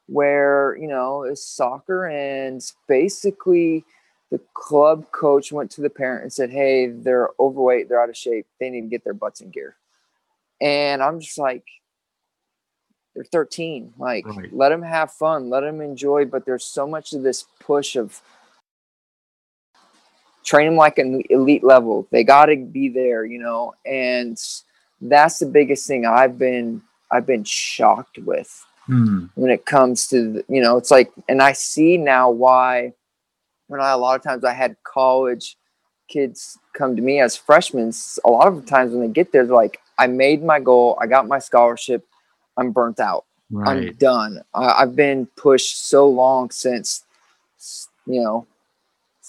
where, 0.08 0.78
you 0.80 0.88
know, 0.88 1.24
it's 1.24 1.46
soccer 1.46 2.06
and 2.06 2.62
basically 2.88 3.86
the 4.30 4.40
club 4.54 5.12
coach 5.12 5.52
went 5.52 5.72
to 5.72 5.82
the 5.82 5.90
parent 5.90 6.24
and 6.24 6.34
said, 6.34 6.50
Hey, 6.50 6.88
they're 6.88 7.30
overweight, 7.40 7.88
they're 7.88 8.02
out 8.02 8.10
of 8.10 8.18
shape, 8.18 8.46
they 8.60 8.70
need 8.70 8.82
to 8.82 8.88
get 8.88 9.04
their 9.04 9.14
butts 9.14 9.42
in 9.42 9.52
gear. 9.52 9.76
And 10.60 11.02
I'm 11.02 11.20
just 11.20 11.38
like, 11.38 11.64
they're 13.16 13.24
13. 13.24 13.94
Like, 13.98 14.26
right. 14.26 14.54
let 14.54 14.70
them 14.70 14.82
have 14.82 15.12
fun, 15.12 15.50
let 15.50 15.62
them 15.62 15.82
enjoy. 15.82 16.26
But 16.26 16.46
there's 16.46 16.66
so 16.66 16.88
much 16.88 17.14
of 17.14 17.22
this 17.22 17.46
push 17.60 17.96
of, 17.96 18.22
train 20.44 20.68
them 20.68 20.76
like 20.76 20.98
an 20.98 21.24
elite 21.30 21.64
level. 21.64 22.08
They 22.12 22.24
got 22.24 22.48
to 22.48 22.56
be 22.56 22.90
there, 22.90 23.26
you 23.26 23.40
know, 23.40 23.74
and 23.86 24.38
that's 25.02 25.40
the 25.40 25.46
biggest 25.46 25.88
thing 25.88 26.06
I've 26.06 26.38
been 26.38 26.82
I've 27.12 27.26
been 27.26 27.44
shocked 27.44 28.18
with 28.20 28.66
hmm. 28.86 29.26
when 29.36 29.52
it 29.52 29.66
comes 29.66 30.08
to 30.08 30.44
you 30.48 30.62
know 30.62 30.78
it's 30.78 30.92
like, 30.92 31.12
and 31.28 31.42
I 31.42 31.54
see 31.54 31.98
now 31.98 32.30
why 32.30 32.94
when 33.68 33.82
I 33.82 33.92
a 33.92 33.98
lot 33.98 34.16
of 34.16 34.24
times 34.24 34.44
I 34.44 34.54
had 34.54 34.76
college 34.84 35.58
kids 36.08 36.58
come 36.74 36.96
to 36.96 37.02
me 37.02 37.20
as 37.20 37.36
freshmen. 37.36 37.92
A 38.26 38.30
lot 38.30 38.48
of 38.48 38.56
the 38.56 38.70
times 38.70 38.92
when 38.92 39.02
they 39.02 39.08
get 39.14 39.32
there, 39.32 39.46
they're 39.46 39.56
like, 39.56 39.80
I 39.98 40.08
made 40.08 40.44
my 40.44 40.60
goal, 40.60 40.98
I 41.02 41.08
got 41.08 41.28
my 41.28 41.40
scholarship, 41.40 42.06
I'm 42.58 42.72
burnt 42.72 43.00
out. 43.00 43.26
Right. 43.52 43.90
I'm 43.90 43.94
done. 43.96 44.42
I, 44.54 44.82
I've 44.82 44.96
been 44.96 45.28
pushed 45.36 45.88
so 45.88 46.08
long 46.08 46.50
since, 46.50 47.04
you 48.06 48.22
know, 48.22 48.48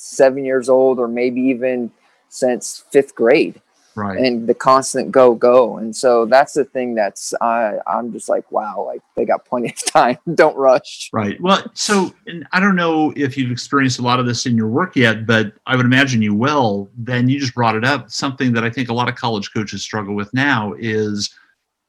seven 0.04 0.44
years 0.44 0.68
old 0.68 0.98
or 0.98 1.08
maybe 1.08 1.40
even 1.40 1.90
since 2.28 2.84
fifth 2.90 3.14
grade. 3.14 3.60
Right. 3.96 4.18
And 4.18 4.48
the 4.48 4.54
constant 4.54 5.12
go 5.12 5.36
go. 5.36 5.76
And 5.76 5.94
so 5.94 6.26
that's 6.26 6.52
the 6.52 6.64
thing 6.64 6.96
that's 6.96 7.32
i 7.40 7.78
i'm 7.86 8.12
just 8.12 8.28
like 8.28 8.50
wow 8.50 8.82
like 8.84 9.02
they 9.14 9.24
got 9.24 9.44
plenty 9.44 9.68
of 9.68 9.84
time. 9.86 10.18
Don't 10.34 10.56
rush. 10.56 11.10
Right. 11.12 11.40
Well 11.40 11.64
so 11.74 12.12
and 12.26 12.46
i 12.52 12.58
don't 12.58 12.76
know 12.76 13.12
if 13.16 13.36
you've 13.36 13.52
experienced 13.52 14.00
a 14.00 14.02
lot 14.02 14.18
of 14.18 14.26
this 14.26 14.46
in 14.46 14.56
your 14.56 14.68
work 14.68 14.96
yet 14.96 15.26
but 15.26 15.52
i 15.66 15.76
would 15.76 15.86
imagine 15.86 16.22
you 16.22 16.34
will. 16.34 16.90
Then 16.96 17.28
you 17.28 17.38
just 17.38 17.54
brought 17.54 17.76
it 17.76 17.84
up. 17.84 18.10
Something 18.10 18.52
that 18.54 18.64
i 18.64 18.70
think 18.70 18.88
a 18.88 18.94
lot 18.94 19.08
of 19.08 19.14
college 19.14 19.52
coaches 19.52 19.82
struggle 19.82 20.16
with 20.16 20.32
now 20.34 20.74
is 20.76 21.32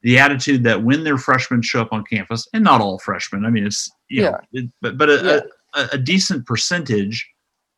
the 0.04 0.20
attitude 0.20 0.64
that 0.64 0.84
when 0.84 1.04
their 1.04 1.18
freshmen 1.18 1.64
show 1.64 1.82
up 1.82 1.92
on 1.92 2.04
campus 2.04 2.48
and 2.54 2.64
not 2.64 2.80
all 2.80 3.00
freshmen 3.00 3.44
i 3.44 3.50
mean 3.50 3.66
it's 3.66 3.90
you 4.10 4.22
yeah. 4.22 4.30
know 4.30 4.40
it, 4.54 4.70
but 4.80 4.98
but 5.00 5.10
a, 5.10 5.16
yeah. 5.76 5.82
a, 5.82 5.96
a 5.96 5.98
decent 5.98 6.46
percentage 6.46 7.28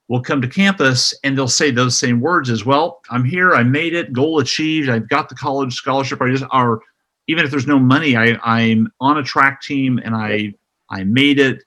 will 0.08 0.22
come 0.22 0.42
to 0.42 0.48
campus 0.48 1.14
and 1.24 1.38
they'll 1.38 1.48
say 1.48 1.72
those 1.72 1.98
same 1.98 2.22
words 2.22 2.50
as 2.50 2.66
well. 2.66 3.02
I'm 3.10 3.26
here. 3.26 3.54
I 3.54 3.64
made 3.64 3.94
it. 3.94 4.14
Goal 4.14 4.40
achieved. 4.40 4.90
I've 4.90 5.10
got 5.10 5.30
the 5.30 5.36
college 5.36 5.74
scholarship. 5.74 6.22
I 6.22 6.32
just 6.32 6.46
are 6.52 6.80
even 7.28 7.44
if 7.44 7.52
there's 7.52 7.68
no 7.68 7.78
money, 7.78 8.16
I, 8.16 8.40
I'm 8.44 8.92
on 9.02 9.18
a 9.18 9.24
track 9.24 9.62
team 9.62 10.00
and 10.04 10.16
I 10.16 10.54
I 10.90 11.04
made 11.04 11.40
it. 11.40 11.64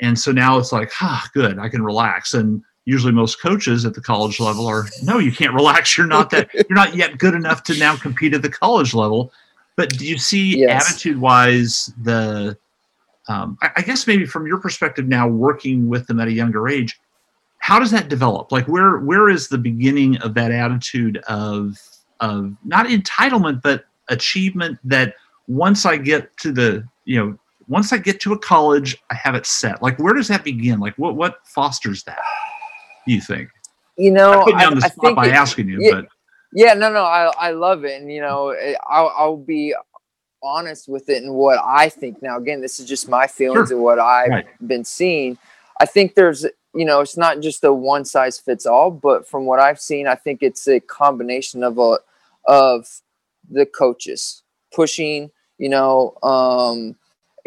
And 0.00 0.18
so 0.18 0.32
now 0.32 0.58
it's 0.58 0.72
like, 0.72 0.90
ah, 1.00 1.28
good. 1.32 1.58
I 1.58 1.68
can 1.68 1.82
relax. 1.82 2.34
And 2.34 2.62
usually 2.84 3.12
most 3.12 3.40
coaches 3.40 3.84
at 3.84 3.94
the 3.94 4.00
college 4.00 4.40
level 4.40 4.66
are 4.66 4.86
no, 5.02 5.18
you 5.18 5.30
can't 5.30 5.54
relax. 5.54 5.96
You're 5.96 6.08
not 6.08 6.30
that 6.30 6.52
you're 6.54 6.66
not 6.70 6.96
yet 6.96 7.18
good 7.18 7.34
enough 7.34 7.62
to 7.64 7.78
now 7.78 7.96
compete 7.96 8.34
at 8.34 8.42
the 8.42 8.50
college 8.50 8.94
level. 8.94 9.32
But 9.76 9.90
do 9.90 10.06
you 10.06 10.18
see 10.18 10.58
yes. 10.58 10.90
attitude 10.90 11.20
wise 11.20 11.92
the 12.02 12.56
um, 13.28 13.56
I, 13.62 13.70
I 13.76 13.82
guess 13.82 14.06
maybe 14.06 14.26
from 14.26 14.46
your 14.46 14.58
perspective 14.58 15.06
now 15.06 15.26
working 15.26 15.88
with 15.88 16.06
them 16.06 16.20
at 16.20 16.28
a 16.28 16.32
younger 16.32 16.68
age, 16.68 17.00
how 17.64 17.78
does 17.78 17.90
that 17.92 18.10
develop? 18.10 18.52
Like 18.52 18.68
where 18.68 18.98
where 18.98 19.30
is 19.30 19.48
the 19.48 19.56
beginning 19.56 20.18
of 20.18 20.34
that 20.34 20.50
attitude 20.50 21.16
of 21.28 21.80
of 22.20 22.54
not 22.62 22.84
entitlement 22.88 23.62
but 23.62 23.86
achievement 24.10 24.78
that 24.84 25.14
once 25.48 25.86
i 25.86 25.96
get 25.96 26.36
to 26.36 26.52
the 26.52 26.86
you 27.06 27.18
know 27.18 27.38
once 27.66 27.90
i 27.90 27.96
get 27.96 28.20
to 28.20 28.34
a 28.34 28.38
college 28.38 28.98
i 29.10 29.14
have 29.14 29.34
it 29.34 29.46
set? 29.46 29.80
Like 29.82 29.98
where 29.98 30.12
does 30.12 30.28
that 30.28 30.44
begin? 30.44 30.78
Like 30.78 30.94
what 30.98 31.16
what 31.16 31.38
fosters 31.46 32.02
that 32.02 32.18
you 33.06 33.22
think? 33.22 33.48
You 33.96 34.10
know 34.10 34.42
i 34.42 34.44
put 34.44 34.60
you 34.60 34.66
on 34.66 34.78
the 34.78 34.84
I, 34.84 34.88
spot 34.90 35.12
I 35.12 35.14
by 35.14 35.26
it, 35.28 35.32
asking 35.32 35.68
you 35.70 35.78
yeah, 35.80 35.90
but 35.92 36.08
yeah 36.52 36.74
no 36.74 36.92
no 36.92 37.04
i 37.04 37.32
i 37.38 37.50
love 37.52 37.86
it 37.86 37.98
and 37.98 38.12
you 38.12 38.20
know 38.20 38.54
i'll, 38.90 39.10
I'll 39.16 39.36
be 39.38 39.74
honest 40.42 40.86
with 40.86 41.08
it 41.08 41.22
and 41.22 41.32
what 41.32 41.58
i 41.64 41.88
think. 41.88 42.20
Now 42.20 42.36
again 42.36 42.60
this 42.60 42.78
is 42.78 42.86
just 42.86 43.08
my 43.08 43.26
feelings 43.26 43.68
sure. 43.68 43.76
and 43.78 43.82
what 43.82 43.98
i've 43.98 44.28
right. 44.28 44.68
been 44.68 44.84
seeing. 44.84 45.38
I 45.80 45.86
think 45.86 46.14
there's 46.14 46.44
you 46.74 46.84
know, 46.84 47.00
it's 47.00 47.16
not 47.16 47.40
just 47.40 47.64
a 47.64 47.72
one 47.72 48.04
size 48.04 48.38
fits 48.38 48.66
all, 48.66 48.90
but 48.90 49.28
from 49.28 49.46
what 49.46 49.60
I've 49.60 49.80
seen, 49.80 50.06
I 50.06 50.14
think 50.14 50.42
it's 50.42 50.66
a 50.66 50.80
combination 50.80 51.62
of 51.62 51.78
a, 51.78 51.98
of 52.46 53.00
the 53.50 53.66
coaches 53.66 54.42
pushing, 54.74 55.30
you 55.58 55.68
know, 55.68 56.16
um, 56.22 56.96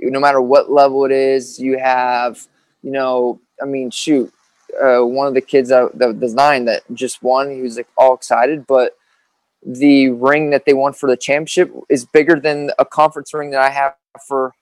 no 0.01 0.19
matter 0.19 0.41
what 0.41 0.71
level 0.71 1.05
it 1.05 1.11
is, 1.11 1.59
you 1.59 1.77
have, 1.77 2.47
you 2.81 2.91
know, 2.91 3.41
I 3.61 3.65
mean, 3.65 3.89
shoot, 3.91 4.31
uh, 4.81 4.99
one 4.99 5.27
of 5.27 5.33
the 5.33 5.41
kids 5.41 5.69
that 5.69 5.97
was 6.19 6.33
nine 6.33 6.65
that 6.65 6.83
just 6.93 7.23
won, 7.23 7.49
he 7.49 7.61
was 7.61 7.77
like 7.77 7.87
all 7.97 8.15
excited, 8.15 8.67
but 8.67 8.97
the 9.65 10.09
ring 10.09 10.51
that 10.51 10.65
they 10.65 10.73
won 10.73 10.93
for 10.93 11.09
the 11.09 11.17
championship 11.17 11.73
is 11.89 12.05
bigger 12.05 12.39
than 12.39 12.71
a 12.79 12.85
conference 12.85 13.33
ring 13.33 13.49
that 13.51 13.61
I 13.61 13.69
have 13.69 13.95
for 14.27 14.53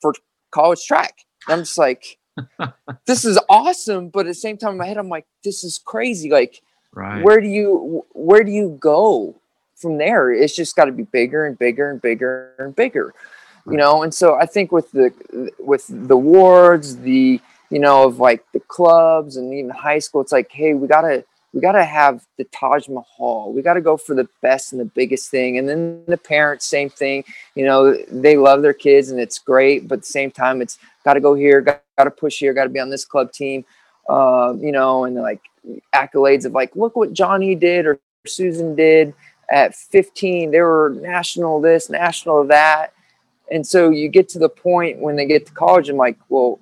for 0.00 0.14
college 0.50 0.84
track. 0.86 1.18
I'm 1.48 1.60
just 1.60 1.78
like, 1.78 2.18
this 3.06 3.24
is 3.24 3.38
awesome 3.48 4.08
but 4.08 4.20
at 4.20 4.26
the 4.26 4.34
same 4.34 4.56
time 4.56 4.72
in 4.72 4.78
my 4.78 4.86
head 4.86 4.96
i'm 4.96 5.08
like 5.08 5.26
this 5.44 5.64
is 5.64 5.78
crazy 5.78 6.30
like 6.30 6.62
right. 6.92 7.22
where 7.22 7.40
do 7.40 7.48
you 7.48 8.04
where 8.12 8.42
do 8.44 8.50
you 8.50 8.76
go 8.80 9.34
from 9.76 9.98
there 9.98 10.32
it's 10.32 10.54
just 10.54 10.76
got 10.76 10.86
to 10.86 10.92
be 10.92 11.02
bigger 11.04 11.46
and 11.46 11.58
bigger 11.58 11.90
and 11.90 12.00
bigger 12.00 12.52
and 12.58 12.74
bigger 12.74 13.14
right. 13.64 13.72
you 13.72 13.78
know 13.78 14.02
and 14.02 14.14
so 14.14 14.34
i 14.34 14.46
think 14.46 14.72
with 14.72 14.90
the 14.92 15.12
with 15.58 15.86
the 15.88 16.16
wards 16.16 16.96
the 16.98 17.40
you 17.70 17.78
know 17.78 18.06
of 18.06 18.18
like 18.18 18.44
the 18.52 18.60
clubs 18.60 19.36
and 19.36 19.52
even 19.52 19.70
high 19.70 19.98
school 19.98 20.20
it's 20.20 20.32
like 20.32 20.50
hey 20.50 20.74
we 20.74 20.86
gotta 20.86 21.24
we 21.52 21.60
got 21.60 21.72
to 21.72 21.84
have 21.84 22.24
the 22.38 22.44
Taj 22.44 22.88
Mahal. 22.88 23.52
We 23.52 23.60
got 23.60 23.74
to 23.74 23.80
go 23.80 23.96
for 23.96 24.14
the 24.14 24.28
best 24.40 24.72
and 24.72 24.80
the 24.80 24.86
biggest 24.86 25.30
thing. 25.30 25.58
And 25.58 25.68
then 25.68 26.02
the 26.06 26.16
parents, 26.16 26.64
same 26.64 26.88
thing. 26.88 27.24
You 27.54 27.66
know, 27.66 27.94
they 28.10 28.36
love 28.38 28.62
their 28.62 28.72
kids 28.72 29.10
and 29.10 29.20
it's 29.20 29.38
great, 29.38 29.86
but 29.86 29.96
at 29.96 30.00
the 30.00 30.06
same 30.06 30.30
time, 30.30 30.62
it's 30.62 30.78
got 31.04 31.14
to 31.14 31.20
go 31.20 31.34
here, 31.34 31.60
got, 31.60 31.82
got 31.98 32.04
to 32.04 32.10
push 32.10 32.38
here, 32.38 32.54
got 32.54 32.64
to 32.64 32.70
be 32.70 32.80
on 32.80 32.88
this 32.88 33.04
club 33.04 33.32
team. 33.32 33.64
Uh, 34.08 34.54
you 34.58 34.72
know, 34.72 35.04
and 35.04 35.16
like 35.16 35.40
accolades 35.94 36.44
of 36.44 36.52
like, 36.52 36.74
look 36.74 36.96
what 36.96 37.12
Johnny 37.12 37.54
did 37.54 37.86
or 37.86 38.00
Susan 38.26 38.74
did 38.74 39.12
at 39.50 39.74
15. 39.74 40.50
They 40.50 40.60
were 40.60 40.96
national 41.00 41.60
this, 41.60 41.90
national 41.90 42.44
that. 42.46 42.94
And 43.50 43.66
so 43.66 43.90
you 43.90 44.08
get 44.08 44.28
to 44.30 44.38
the 44.38 44.48
point 44.48 45.00
when 45.00 45.16
they 45.16 45.26
get 45.26 45.44
to 45.46 45.52
college, 45.52 45.90
and 45.90 45.98
like, 45.98 46.16
well, 46.30 46.58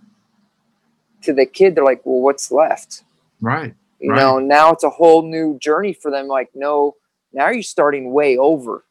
to 1.22 1.32
the 1.32 1.46
kid, 1.46 1.76
they're 1.76 1.84
like, 1.84 2.04
well, 2.04 2.20
what's 2.20 2.50
left? 2.50 3.04
Right 3.40 3.74
You 4.00 4.10
Right. 4.12 4.18
know, 4.18 4.38
now 4.38 4.72
it's 4.72 4.84
a 4.84 4.90
whole 4.90 5.22
new 5.22 5.58
journey 5.58 5.92
for 5.92 6.10
them. 6.10 6.26
Like, 6.28 6.50
no, 6.54 6.96
now 7.32 7.50
you're 7.50 7.62
starting 7.62 8.12
way 8.12 8.38
over. 8.38 8.84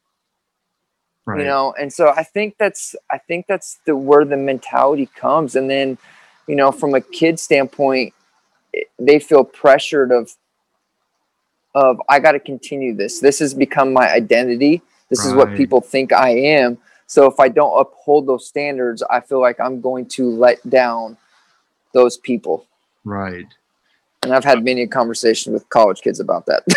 Right. 1.26 1.40
You 1.42 1.46
know, 1.46 1.74
and 1.80 1.92
so 1.94 2.10
I 2.10 2.24
think 2.24 2.56
that's 2.60 2.96
I 3.12 3.18
think 3.20 3.48
that's 3.48 3.80
the 3.86 3.96
where 3.96 4.26
the 4.26 4.38
mentality 4.38 5.08
comes. 5.16 5.56
And 5.56 5.70
then, 5.70 5.98
you 6.48 6.56
know, 6.56 6.72
from 6.72 6.96
a 6.96 7.02
kid 7.02 7.40
standpoint, 7.40 8.14
they 9.00 9.20
feel 9.20 9.44
pressured 9.44 10.12
of 10.12 10.32
of 11.76 12.02
I 12.10 12.20
got 12.20 12.34
to 12.34 12.40
continue 12.40 12.96
this. 12.96 13.20
This 13.20 13.40
has 13.40 13.54
become 13.54 13.94
my 13.94 14.12
identity. 14.12 14.82
This 15.10 15.26
is 15.26 15.34
what 15.34 15.56
people 15.56 15.82
think 15.82 16.14
I 16.14 16.32
am. 16.32 16.78
So 17.08 17.26
if 17.26 17.40
I 17.40 17.50
don't 17.50 17.80
uphold 17.80 18.28
those 18.28 18.48
standards, 18.48 19.04
I 19.04 19.20
feel 19.22 19.42
like 19.42 19.60
I'm 19.60 19.82
going 19.82 20.08
to 20.10 20.30
let 20.30 20.68
down 20.70 21.18
those 21.94 22.18
people. 22.18 22.68
right. 23.04 23.48
And 24.24 24.34
I've 24.34 24.44
had 24.44 24.64
many 24.64 24.86
conversations 24.88 25.54
with 25.54 25.68
college 25.70 26.02
kids 26.02 26.20
about 26.20 26.46
that. 26.48 26.64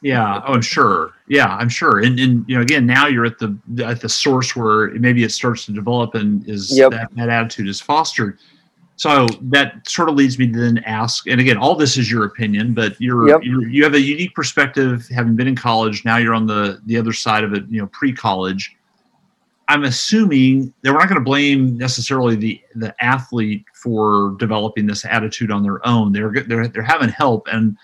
Yeah. 0.00 0.42
Oh, 0.46 0.52
I'm 0.54 0.62
sure. 0.62 1.12
Yeah, 1.26 1.56
I'm 1.56 1.68
sure. 1.68 1.98
And 1.98 2.20
and 2.20 2.44
you 2.48 2.54
know, 2.54 2.62
again, 2.62 2.86
now 2.86 3.08
you're 3.08 3.26
at 3.26 3.38
the 3.38 3.58
at 3.84 4.00
the 4.00 4.08
source 4.08 4.54
where 4.54 4.90
maybe 4.92 5.24
it 5.24 5.32
starts 5.32 5.66
to 5.66 5.72
develop 5.72 6.14
and 6.14 6.48
is 6.48 6.76
Yep. 6.78 6.92
that, 6.92 7.08
that 7.16 7.28
attitude 7.28 7.68
is 7.68 7.80
fostered. 7.80 8.38
So 8.94 9.26
that 9.42 9.88
sort 9.88 10.08
of 10.08 10.14
leads 10.14 10.38
me 10.38 10.46
to 10.52 10.58
then 10.58 10.78
ask, 10.78 11.26
and 11.28 11.40
again, 11.40 11.56
all 11.56 11.74
this 11.74 11.96
is 11.96 12.10
your 12.10 12.24
opinion, 12.24 12.74
but 12.74 13.00
you're, 13.00 13.28
Yep. 13.28 13.40
you're 13.42 13.68
you 13.68 13.82
have 13.84 13.94
a 13.94 14.00
unique 14.00 14.34
perspective, 14.34 15.06
having 15.12 15.34
been 15.34 15.48
in 15.48 15.56
college. 15.56 16.04
Now 16.04 16.18
you're 16.18 16.34
on 16.34 16.46
the 16.46 16.80
the 16.86 16.96
other 16.96 17.12
side 17.12 17.42
of 17.42 17.52
it, 17.52 17.64
you 17.68 17.80
know, 17.80 17.88
pre-college. 17.88 18.76
I'm 19.68 19.84
assuming 19.84 20.72
that 20.82 20.92
we're 20.92 20.98
not 20.98 21.08
going 21.08 21.20
to 21.20 21.24
blame 21.24 21.76
necessarily 21.76 22.36
the 22.36 22.60
the 22.74 22.94
athlete 23.04 23.64
for 23.74 24.34
developing 24.38 24.86
this 24.86 25.04
attitude 25.04 25.50
on 25.50 25.62
their 25.62 25.86
own. 25.86 26.12
They're 26.12 26.32
they're 26.46 26.68
they're 26.68 26.82
having 26.82 27.10
help, 27.10 27.46
and 27.52 27.76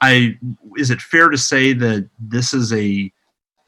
I 0.00 0.38
is 0.76 0.90
it 0.90 1.00
fair 1.00 1.28
to 1.28 1.38
say 1.38 1.72
that 1.72 2.08
this 2.20 2.54
is 2.54 2.72
a 2.72 3.12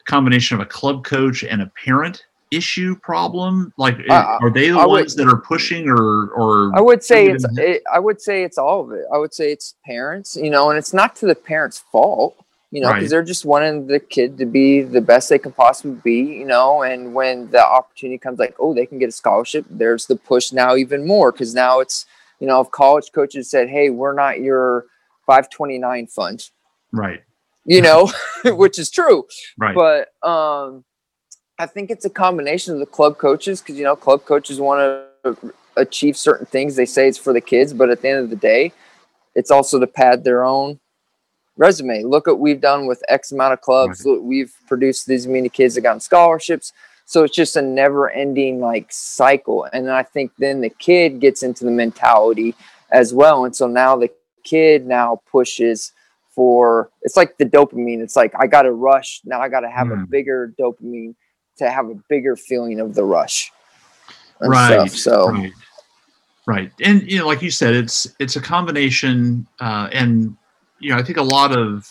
combination 0.04 0.54
of 0.54 0.60
a 0.60 0.66
club 0.66 1.04
coach 1.04 1.42
and 1.42 1.60
a 1.60 1.66
parent 1.84 2.24
issue 2.52 2.94
problem? 3.00 3.72
Like, 3.76 3.96
Uh, 4.08 4.38
are 4.40 4.50
they 4.52 4.70
the 4.70 4.78
I 4.78 4.86
would- 4.86 5.00
ones 5.00 5.16
that 5.16 5.26
are 5.26 5.38
pushing, 5.40 5.88
or 5.88 6.28
or 6.28 6.70
I 6.76 6.80
would 6.80 7.02
say 7.02 7.26
it's 7.26 7.44
it 7.44 7.58
it, 7.58 7.82
I 7.92 7.98
would 7.98 8.20
say 8.20 8.44
it's 8.44 8.58
all 8.58 8.82
of 8.82 8.92
it. 8.92 9.04
I 9.12 9.18
would 9.18 9.34
say 9.34 9.50
it's 9.50 9.74
parents, 9.84 10.36
you 10.36 10.50
know, 10.50 10.70
and 10.70 10.78
it's 10.78 10.94
not 10.94 11.16
to 11.16 11.26
the 11.26 11.34
parents' 11.34 11.82
fault, 11.90 12.36
you 12.70 12.80
know, 12.80 12.88
because 12.88 13.04
Right. 13.04 13.10
they're 13.10 13.22
just 13.22 13.44
wanting 13.44 13.86
the 13.86 14.00
kid 14.00 14.38
to 14.38 14.46
be 14.46 14.82
the 14.82 15.00
best 15.00 15.28
they 15.28 15.38
can 15.38 15.52
possibly 15.52 16.00
be, 16.02 16.20
you 16.38 16.44
know, 16.44 16.82
and 16.82 17.14
when 17.14 17.50
the 17.50 17.64
opportunity 17.64 18.18
comes 18.18 18.38
like, 18.38 18.56
oh, 18.58 18.74
they 18.74 18.86
can 18.86 18.98
get 18.98 19.08
a 19.08 19.12
scholarship, 19.12 19.64
there's 19.70 20.06
the 20.06 20.16
push 20.16 20.52
now 20.52 20.74
even 20.76 21.06
more 21.06 21.32
because 21.32 21.54
now 21.54 21.80
it's, 21.80 22.06
you 22.40 22.46
know, 22.46 22.60
if 22.60 22.70
college 22.70 23.12
coaches 23.12 23.48
said, 23.48 23.68
hey, 23.68 23.90
we're 23.90 24.12
not 24.12 24.40
your 24.40 24.86
529 25.26 26.06
fund, 26.08 26.50
right, 26.92 27.20
you 27.64 27.80
know, 27.80 28.10
which 28.44 28.78
is 28.78 28.90
true. 28.90 29.26
right, 29.58 29.74
But 29.74 30.12
um, 30.28 30.84
I 31.58 31.66
think 31.66 31.90
it's 31.90 32.04
a 32.04 32.10
combination 32.10 32.74
of 32.74 32.80
the 32.80 32.86
club 32.86 33.16
coaches 33.18 33.60
because 33.60 33.76
you 33.76 33.84
know 33.84 33.96
club 33.96 34.24
coaches 34.24 34.60
want 34.60 34.80
to 35.24 35.52
achieve 35.76 36.16
certain 36.16 36.46
things. 36.46 36.76
They 36.76 36.86
say 36.86 37.08
it's 37.08 37.18
for 37.18 37.32
the 37.32 37.40
kids, 37.40 37.72
but 37.72 37.90
at 37.90 38.02
the 38.02 38.08
end 38.08 38.24
of 38.24 38.30
the 38.30 38.36
day, 38.36 38.72
it's 39.34 39.50
also 39.50 39.78
to 39.78 39.86
pad 39.86 40.24
their 40.24 40.44
own 40.44 40.80
resume. 41.56 42.02
Look 42.04 42.26
what 42.26 42.38
we've 42.38 42.60
done 42.60 42.86
with 42.86 43.02
X 43.08 43.32
amount 43.32 43.52
of 43.54 43.60
clubs. 43.60 44.04
Look, 44.04 44.22
we've 44.22 44.52
produced 44.66 45.06
these 45.06 45.26
many 45.26 45.48
kids 45.48 45.74
that 45.74 45.82
got 45.82 46.02
scholarships. 46.02 46.72
So 47.06 47.22
it's 47.22 47.34
just 47.34 47.56
a 47.56 47.62
never-ending 47.62 48.60
like 48.60 48.86
cycle. 48.90 49.64
And 49.72 49.90
I 49.90 50.02
think 50.02 50.32
then 50.38 50.60
the 50.60 50.70
kid 50.70 51.20
gets 51.20 51.42
into 51.42 51.64
the 51.64 51.70
mentality 51.70 52.54
as 52.90 53.14
well. 53.14 53.44
And 53.44 53.54
so 53.54 53.66
now 53.68 53.96
the 53.96 54.10
kid 54.42 54.86
now 54.86 55.20
pushes 55.30 55.92
for 56.30 56.90
it's 57.02 57.16
like 57.16 57.38
the 57.38 57.44
dopamine. 57.46 58.00
It's 58.00 58.16
like 58.16 58.34
I 58.38 58.46
got 58.46 58.62
to 58.62 58.72
rush 58.72 59.20
now. 59.24 59.40
I 59.40 59.48
got 59.48 59.60
to 59.60 59.70
have 59.70 59.90
a 59.90 59.96
Mm. 59.96 60.10
bigger 60.10 60.52
dopamine 60.60 61.14
to 61.58 61.70
have 61.70 61.88
a 61.88 61.94
bigger 62.08 62.36
feeling 62.36 62.78
of 62.80 62.94
the 62.94 63.04
rush. 63.04 63.50
right, 64.40 64.90
stuff. 64.90 64.90
So 64.90 65.30
right, 65.30 65.52
right. 66.46 66.72
And 66.82 67.10
you 67.10 67.18
know, 67.18 67.26
like 67.26 67.40
you 67.40 67.50
said, 67.50 67.74
it's 67.74 68.06
it's 68.18 68.36
a 68.36 68.40
combination, 68.40 69.46
uh, 69.60 69.88
and 69.92 70.36
you 70.78 70.90
know, 70.90 70.96
I 70.96 71.02
think 71.02 71.18
a 71.18 71.22
lot 71.22 71.56
of 71.56 71.90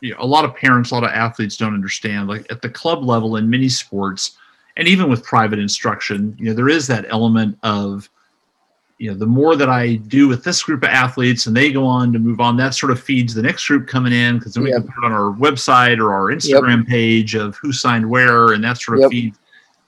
you 0.00 0.12
know, 0.12 0.18
a 0.20 0.26
lot 0.26 0.44
of 0.44 0.54
parents, 0.54 0.90
a 0.90 0.94
lot 0.94 1.04
of 1.04 1.10
athletes 1.10 1.56
don't 1.56 1.74
understand. 1.74 2.28
Like 2.28 2.46
at 2.50 2.62
the 2.62 2.68
club 2.68 3.04
level 3.04 3.36
in 3.36 3.48
many 3.48 3.68
sports, 3.68 4.36
and 4.76 4.86
even 4.86 5.08
with 5.08 5.24
private 5.24 5.58
instruction, 5.58 6.36
you 6.38 6.46
know, 6.46 6.54
there 6.54 6.68
is 6.68 6.86
that 6.86 7.06
element 7.08 7.58
of 7.62 8.08
you 8.98 9.10
know, 9.10 9.16
the 9.16 9.26
more 9.26 9.56
that 9.56 9.68
I 9.68 9.96
do 9.96 10.26
with 10.26 10.42
this 10.42 10.62
group 10.62 10.82
of 10.82 10.88
athletes 10.88 11.46
and 11.46 11.54
they 11.56 11.70
go 11.70 11.84
on 11.84 12.12
to 12.14 12.18
move 12.18 12.40
on, 12.40 12.56
that 12.56 12.74
sort 12.74 12.90
of 12.90 12.98
feeds 12.98 13.34
the 13.34 13.42
next 13.42 13.66
group 13.66 13.86
coming 13.86 14.12
in 14.12 14.38
because 14.38 14.54
then 14.54 14.64
we 14.64 14.70
Yep. 14.70 14.84
can 14.84 14.92
put 14.92 15.04
it 15.04 15.06
on 15.06 15.12
our 15.12 15.34
website 15.34 15.98
or 15.98 16.14
our 16.14 16.32
Instagram 16.32 16.86
page 16.86 17.34
of 17.34 17.56
who 17.56 17.72
signed 17.72 18.08
where 18.08 18.52
and 18.52 18.64
that 18.64 18.80
sort 18.80 18.98
of 18.98 19.02
Yep. 19.02 19.10
feeds. 19.10 19.38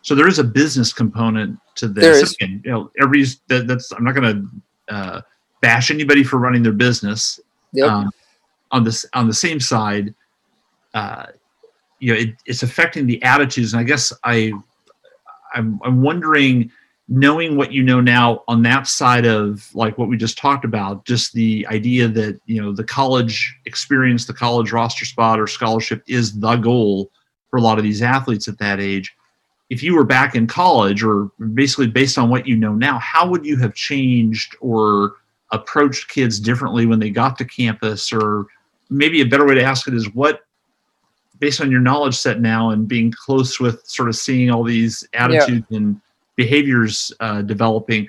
So 0.03 0.15
there 0.15 0.29
is 0.29 0.39
a 0.39 0.45
business 0.45 0.93
component 0.93 1.59
to 1.77 1.89
this. 1.89 2.03
There 2.03 2.13
is. 2.13 2.35
Again, 2.35 2.61
you 2.65 2.71
know, 2.71 2.91
every 3.01 3.25
that, 3.47 3.67
that's 3.67 3.91
I'm 3.93 4.05
not 4.05 4.15
going 4.15 4.51
to 4.89 4.95
uh, 4.95 5.21
bash 5.61 5.91
anybody 5.91 6.23
for 6.23 6.39
running 6.39 6.63
their 6.63 6.73
business. 6.73 7.41
Yep. 7.73 7.91
Um, 7.91 8.11
on 8.71 8.85
this 8.85 9.07
on 9.15 9.27
the 9.27 9.35
same 9.35 9.61
side, 9.61 10.15
uh, 10.95 11.27
you 12.01 12.13
know, 12.13 12.21
it, 12.21 12.35
it's 12.47 12.63
affecting 12.63 13.07
the 13.07 13.23
attitudes, 13.23 13.73
and 13.73 13.81
I 13.81 13.85
guess 13.85 14.13
I 14.25 14.53
I'm, 15.55 15.81
I'm 15.85 16.03
wondering 16.03 16.71
knowing 17.09 17.57
what 17.57 17.73
you 17.73 17.83
know 17.83 18.01
now 18.01 18.43
on 18.49 18.63
that 18.63 18.87
side 18.87 19.25
of 19.25 19.75
like 19.75 19.97
what 19.97 20.09
we 20.09 20.17
just 20.17 20.37
talked 20.37 20.65
about 20.65 21.07
just 21.07 21.33
the 21.33 21.67
idea 21.71 22.07
that 22.07 22.39
you 22.45 22.61
know 22.61 22.71
the 22.71 22.85
college 22.85 23.57
experience 23.65 24.27
the 24.27 24.35
college 24.35 24.73
roster 24.73 25.07
spot 25.07 25.41
or 25.41 25.47
scholarship 25.47 26.03
is 26.07 26.39
the 26.39 26.57
goal 26.57 27.11
for 27.49 27.59
a 27.59 27.63
lot 27.63 27.79
of 27.79 27.85
these 27.85 28.03
athletes 28.03 28.47
at 28.47 28.59
that 28.59 28.79
age 28.79 29.17
if 29.71 29.83
you 29.83 29.95
were 29.95 30.05
back 30.05 30.35
in 30.35 30.47
college 30.47 31.03
or 31.03 31.31
basically 31.55 31.87
based 31.87 32.19
on 32.19 32.29
what 32.29 32.47
you 32.47 32.57
know 32.57 32.75
now 32.75 32.99
how 32.99 33.27
would 33.27 33.45
you 33.45 33.57
have 33.57 33.73
changed 33.75 34.55
or 34.61 35.15
approached 35.53 36.09
kids 36.09 36.39
differently 36.39 36.87
when 36.87 36.99
they 36.99 37.11
got 37.11 37.39
to 37.39 37.45
campus 37.45 38.13
or 38.13 38.47
maybe 38.91 39.21
a 39.21 39.27
better 39.27 39.47
way 39.47 39.55
to 39.55 39.63
ask 39.63 39.89
it 39.89 39.95
is 39.95 40.13
what 40.15 40.43
based 41.39 41.61
on 41.61 41.71
your 41.71 41.81
knowledge 41.81 42.17
set 42.17 42.41
now 42.41 42.71
and 42.71 42.89
being 42.89 43.13
close 43.13 43.61
with 43.61 43.87
sort 43.87 44.09
of 44.09 44.17
seeing 44.17 44.51
all 44.51 44.65
these 44.65 45.07
attitudes 45.15 45.67
and 45.71 46.01
behaviors 46.37 47.13
uh, 47.21 47.43
developing 47.43 48.09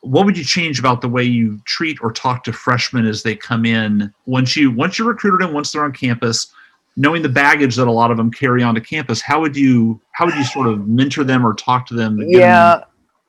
what 0.00 0.26
would 0.26 0.36
you 0.36 0.44
change 0.44 0.80
about 0.80 1.00
the 1.00 1.08
way 1.08 1.22
you 1.22 1.60
treat 1.64 1.96
or 2.02 2.12
talk 2.12 2.42
to 2.44 2.52
freshmen 2.52 3.06
as 3.06 3.22
they 3.22 3.36
come 3.36 3.64
in 3.64 4.12
once 4.26 4.56
you 4.56 4.70
once 4.70 4.98
you're 4.98 5.08
recruited 5.08 5.46
them 5.46 5.54
once 5.54 5.72
they're 5.72 5.84
on 5.84 5.92
campus 5.92 6.52
knowing 6.96 7.22
the 7.22 7.28
baggage 7.28 7.76
that 7.76 7.86
a 7.88 7.92
lot 7.92 8.10
of 8.10 8.16
them 8.16 8.30
carry 8.30 8.62
onto 8.62 8.80
campus 8.80 9.20
how 9.20 9.40
would 9.40 9.56
you 9.56 10.00
how 10.12 10.26
would 10.26 10.34
you 10.34 10.44
sort 10.44 10.66
of 10.66 10.88
mentor 10.88 11.24
them 11.24 11.46
or 11.46 11.54
talk 11.54 11.86
to 11.86 11.94
them 11.94 12.18
give 12.18 12.30
them- 12.32 12.40
yeah 12.40 12.82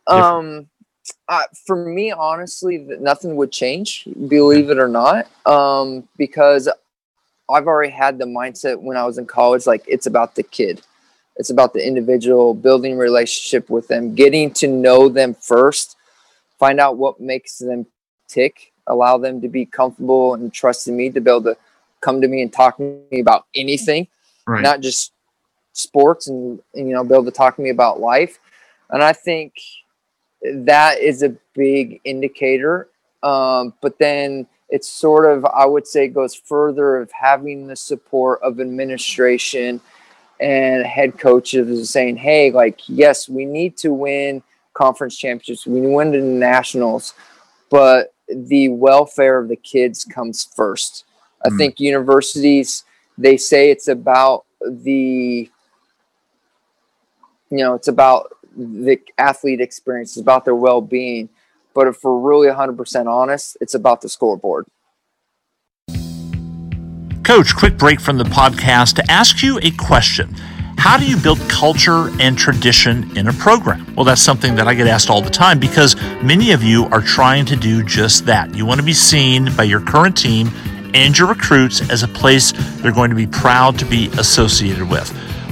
um 0.07 0.67
uh, 1.27 1.43
for 1.65 1.75
me 1.75 2.11
honestly 2.11 2.77
nothing 2.77 3.35
would 3.35 3.51
change 3.51 4.07
believe 4.27 4.69
it 4.69 4.77
or 4.77 4.87
not 4.87 5.27
um 5.45 6.07
because 6.17 6.69
i've 7.49 7.67
already 7.67 7.91
had 7.91 8.17
the 8.17 8.25
mindset 8.25 8.79
when 8.79 8.97
i 8.97 9.05
was 9.05 9.17
in 9.17 9.25
college 9.25 9.65
like 9.65 9.83
it's 9.87 10.05
about 10.05 10.35
the 10.35 10.43
kid. 10.43 10.81
It's 11.35 11.49
about 11.49 11.73
the 11.73 11.85
individual 11.85 12.53
building 12.53 12.95
relationship 12.95 13.67
with 13.67 13.87
them 13.87 14.13
getting 14.13 14.51
to 14.53 14.67
know 14.67 15.09
them 15.09 15.33
first 15.33 15.97
find 16.59 16.79
out 16.79 16.97
what 16.97 17.19
makes 17.19 17.57
them 17.57 17.87
tick 18.27 18.71
allow 18.85 19.17
them 19.17 19.41
to 19.41 19.47
be 19.47 19.65
comfortable 19.65 20.35
and 20.35 20.53
trust 20.53 20.87
in 20.87 20.95
me 20.95 21.09
to 21.09 21.19
be 21.19 21.31
able 21.31 21.41
to 21.43 21.57
come 22.01 22.21
to 22.21 22.27
me 22.27 22.43
and 22.43 22.53
talk 22.53 22.77
to 22.77 23.01
me 23.11 23.19
about 23.19 23.47
anything 23.55 24.07
right. 24.45 24.61
not 24.61 24.79
just 24.79 25.11
sports 25.73 26.27
and, 26.27 26.61
and 26.75 26.87
you 26.87 26.93
know 26.93 27.03
be 27.03 27.13
able 27.13 27.25
to 27.25 27.31
talk 27.31 27.55
to 27.55 27.61
me 27.61 27.69
about 27.69 27.99
life. 27.99 28.39
And 28.89 29.03
i 29.03 29.11
think 29.11 29.53
that 30.43 30.99
is 30.99 31.23
a 31.23 31.35
big 31.53 32.01
indicator. 32.03 32.89
Um, 33.23 33.73
but 33.81 33.97
then 33.99 34.47
it's 34.69 34.89
sort 34.89 35.25
of 35.31 35.45
i 35.45 35.65
would 35.65 35.85
say 35.85 36.07
goes 36.07 36.33
further 36.33 36.97
of 36.97 37.11
having 37.11 37.67
the 37.67 37.75
support 37.75 38.41
of 38.41 38.59
administration 38.59 39.79
and 40.39 40.83
head 40.85 41.17
coaches 41.19 41.89
saying 41.89 42.17
hey 42.17 42.49
like 42.51 42.79
yes 42.87 43.29
we 43.29 43.45
need 43.45 43.77
to 43.77 43.93
win 43.93 44.41
conference 44.73 45.15
championships. 45.15 45.67
We 45.67 45.79
need 45.79 45.87
to 45.87 45.93
win 45.93 46.11
the 46.11 46.17
nationals 46.19 47.13
but 47.69 48.13
the 48.27 48.69
welfare 48.69 49.37
of 49.37 49.47
the 49.47 49.55
kids 49.57 50.03
comes 50.05 50.45
first. 50.55 51.05
I 51.45 51.49
Mm. 51.49 51.57
think 51.57 51.79
universities 51.79 52.83
they 53.17 53.37
say 53.37 53.69
it's 53.69 53.87
about 53.87 54.45
the 54.65 55.49
you 57.51 57.57
know 57.57 57.75
it's 57.75 57.87
about 57.89 58.35
the 58.55 58.99
athlete 59.17 59.61
experience 59.61 60.11
it's 60.11 60.21
about 60.21 60.45
their 60.45 60.55
well-being 60.55 61.29
but 61.73 61.87
if 61.87 62.03
we're 62.03 62.17
really 62.17 62.47
100% 62.47 63.07
honest 63.07 63.57
it's 63.61 63.73
about 63.73 64.01
the 64.01 64.09
scoreboard 64.09 64.65
Coach, 67.23 67.55
quick 67.55 67.77
break 67.77 68.01
from 68.01 68.17
the 68.17 68.25
podcast 68.25 68.95
to 68.95 69.09
ask 69.09 69.41
you 69.41 69.57
a 69.63 69.71
question. 69.71 70.35
How 70.77 70.97
do 70.97 71.05
you 71.05 71.15
build 71.15 71.39
culture 71.49 72.09
and 72.19 72.37
tradition 72.37 73.15
in 73.17 73.29
a 73.29 73.33
program? 73.33 73.95
Well, 73.95 74.03
that's 74.03 74.21
something 74.21 74.55
that 74.55 74.67
I 74.67 74.73
get 74.73 74.87
asked 74.87 75.09
all 75.09 75.21
the 75.21 75.29
time 75.29 75.57
because 75.57 75.95
many 76.21 76.51
of 76.51 76.61
you 76.61 76.87
are 76.87 76.99
trying 76.99 77.45
to 77.45 77.55
do 77.55 77.81
just 77.81 78.25
that. 78.25 78.53
You 78.53 78.65
want 78.65 78.81
to 78.81 78.85
be 78.85 78.93
seen 78.93 79.55
by 79.55 79.63
your 79.63 79.79
current 79.79 80.17
team 80.17 80.51
and 80.93 81.17
your 81.17 81.29
recruits 81.29 81.89
as 81.89 82.03
a 82.03 82.09
place 82.09 82.51
they're 82.81 82.91
going 82.91 83.09
to 83.09 83.15
be 83.15 83.27
proud 83.27 83.79
to 83.79 83.85
be 83.85 84.07
associated 84.17 84.89
with. 84.89 85.09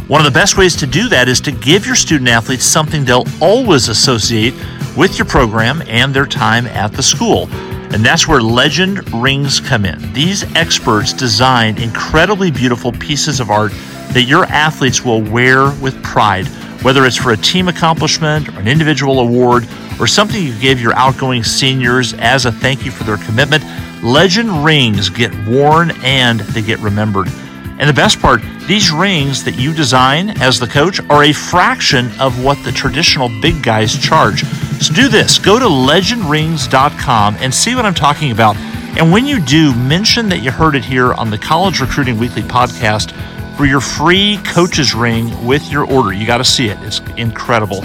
One 0.08 0.20
of 0.20 0.26
the 0.26 0.38
best 0.38 0.58
ways 0.58 0.76
to 0.78 0.88
do 0.88 1.08
that 1.10 1.30
is 1.30 1.40
to 1.42 1.52
give 1.52 1.86
your 1.86 1.96
student 1.96 2.30
athletes 2.30 2.66
something 2.66 3.06
they'll 3.06 3.28
always 3.40 3.88
associate 3.88 4.54
with 4.98 5.18
your 5.18 5.26
program 5.26 5.82
and 5.88 6.14
their 6.14 6.26
time 6.26 6.68
at 6.68 6.92
the 6.92 7.04
school. 7.04 7.48
And 7.94 8.06
that's 8.06 8.28
where 8.28 8.42
legend 8.42 9.12
rings 9.14 9.60
come 9.60 9.86
in. 9.86 10.14
These 10.14 10.44
experts 10.56 11.14
design 11.14 11.78
incredibly 11.78 12.52
beautiful 12.52 12.92
pieces 12.92 13.40
of 13.40 13.50
art 13.50 13.72
that 14.14 14.24
your 14.24 14.46
athletes 14.46 15.04
will 15.04 15.22
wear 15.22 15.72
with 15.82 16.02
pride, 16.04 16.48
whether 16.84 17.06
it's 17.06 17.18
for 17.18 17.32
a 17.32 17.38
team 17.38 17.68
accomplishment 17.68 18.50
or 18.50 18.60
an 18.60 18.68
individual 18.68 19.20
award 19.20 19.68
or 20.00 20.08
something 20.08 20.44
you 20.44 20.58
give 20.60 20.82
your 20.82 20.94
outgoing 20.94 21.44
seniors 21.44 22.14
as 22.16 22.46
a 22.46 22.52
thank 22.52 22.86
you 22.86 22.92
for 22.92 23.04
their 23.04 23.18
commitment. 23.18 23.64
Legend 24.04 24.66
rings 24.66 25.10
get 25.10 25.32
worn 25.48 25.92
and 26.04 26.40
they 26.40 26.62
get 26.62 26.80
remembered. 26.80 27.28
And 27.80 27.90
the 27.90 27.94
best 27.94 28.20
part, 28.20 28.42
these 28.72 28.90
rings 28.90 29.44
that 29.44 29.60
you 29.60 29.74
design 29.74 30.30
as 30.42 30.58
the 30.58 30.66
coach 30.66 31.02
are 31.10 31.26
a 31.26 31.34
fraction 31.34 32.10
of 32.22 32.42
what 32.42 32.58
the 32.64 32.72
traditional 32.72 33.28
big 33.42 33.62
guys 33.62 33.94
charge. 33.98 34.46
So 34.80 34.94
do 34.94 35.10
this 35.10 35.40
go 35.40 35.60
to 35.60 35.66
legendrings.com 35.66 37.36
and 37.42 37.54
see 37.54 37.76
what 37.76 37.86
I'm 37.86 37.94
talking 37.94 38.32
about. 38.32 38.56
And 38.98 39.12
when 39.12 39.26
you 39.26 39.42
do, 39.42 39.76
mention 39.76 40.30
that 40.30 40.42
you 40.42 40.52
heard 40.52 40.78
it 40.78 40.86
here 40.86 41.14
on 41.16 41.30
the 41.30 41.38
College 41.38 41.82
Recruiting 41.82 42.18
Weekly 42.18 42.44
podcast 42.44 43.12
for 43.58 43.66
your 43.66 43.82
free 43.82 44.40
coach's 44.46 44.96
ring 44.96 45.46
with 45.46 45.70
your 45.70 45.86
order. 45.92 46.14
You 46.14 46.26
got 46.26 46.38
to 46.38 46.46
see 46.46 46.70
it, 46.70 46.78
it's 46.82 47.02
incredible. 47.18 47.84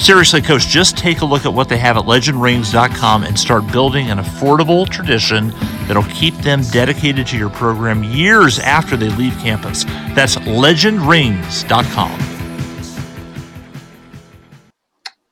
Seriously, 0.00 0.40
coach, 0.40 0.66
just 0.66 0.96
take 0.96 1.20
a 1.20 1.26
look 1.26 1.44
at 1.44 1.52
what 1.52 1.68
they 1.68 1.76
have 1.76 1.98
at 1.98 2.04
legendrings.com 2.04 3.22
and 3.22 3.38
start 3.38 3.70
building 3.70 4.10
an 4.10 4.16
affordable 4.16 4.88
tradition 4.88 5.50
that'll 5.86 6.02
keep 6.04 6.32
them 6.36 6.62
dedicated 6.72 7.26
to 7.26 7.36
your 7.36 7.50
program 7.50 8.02
years 8.02 8.58
after 8.60 8.96
they 8.96 9.10
leave 9.10 9.34
campus. 9.34 9.84
That's 10.14 10.36
legendrings.com. 10.36 12.18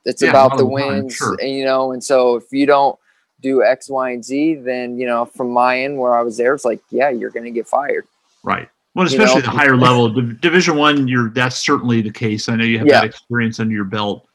It's 0.05 0.21
yeah, 0.21 0.29
about 0.29 0.57
the 0.57 0.67
wins, 0.67 1.15
sure. 1.15 1.35
and 1.41 1.49
you 1.49 1.65
know, 1.65 1.91
and 1.91 2.03
so 2.03 2.35
if 2.35 2.43
you 2.51 2.67
don't 2.67 2.97
do 3.41 3.63
X, 3.63 3.89
Y, 3.89 4.11
and 4.11 4.23
Z, 4.23 4.53
then 4.57 4.99
you 4.99 5.07
know, 5.07 5.25
from 5.25 5.49
my 5.49 5.79
end 5.81 5.97
where 5.97 6.13
I 6.13 6.21
was 6.21 6.37
there, 6.37 6.53
it's 6.53 6.63
like, 6.63 6.79
yeah, 6.91 7.09
you're 7.09 7.31
going 7.31 7.45
to 7.45 7.51
get 7.51 7.67
fired. 7.67 8.05
Right. 8.43 8.69
Well, 8.93 9.07
especially 9.07 9.41
you 9.41 9.47
know? 9.47 9.51
the 9.51 9.57
higher 9.57 9.75
level, 9.75 10.09
Division 10.09 10.77
One, 10.77 11.07
you're 11.07 11.31
that's 11.31 11.57
certainly 11.57 12.03
the 12.03 12.11
case. 12.11 12.49
I 12.49 12.55
know 12.55 12.63
you 12.63 12.77
have 12.77 12.87
yeah. 12.87 13.01
that 13.01 13.05
experience 13.05 13.59
under 13.59 13.73
your 13.73 13.85
belt. 13.85 14.27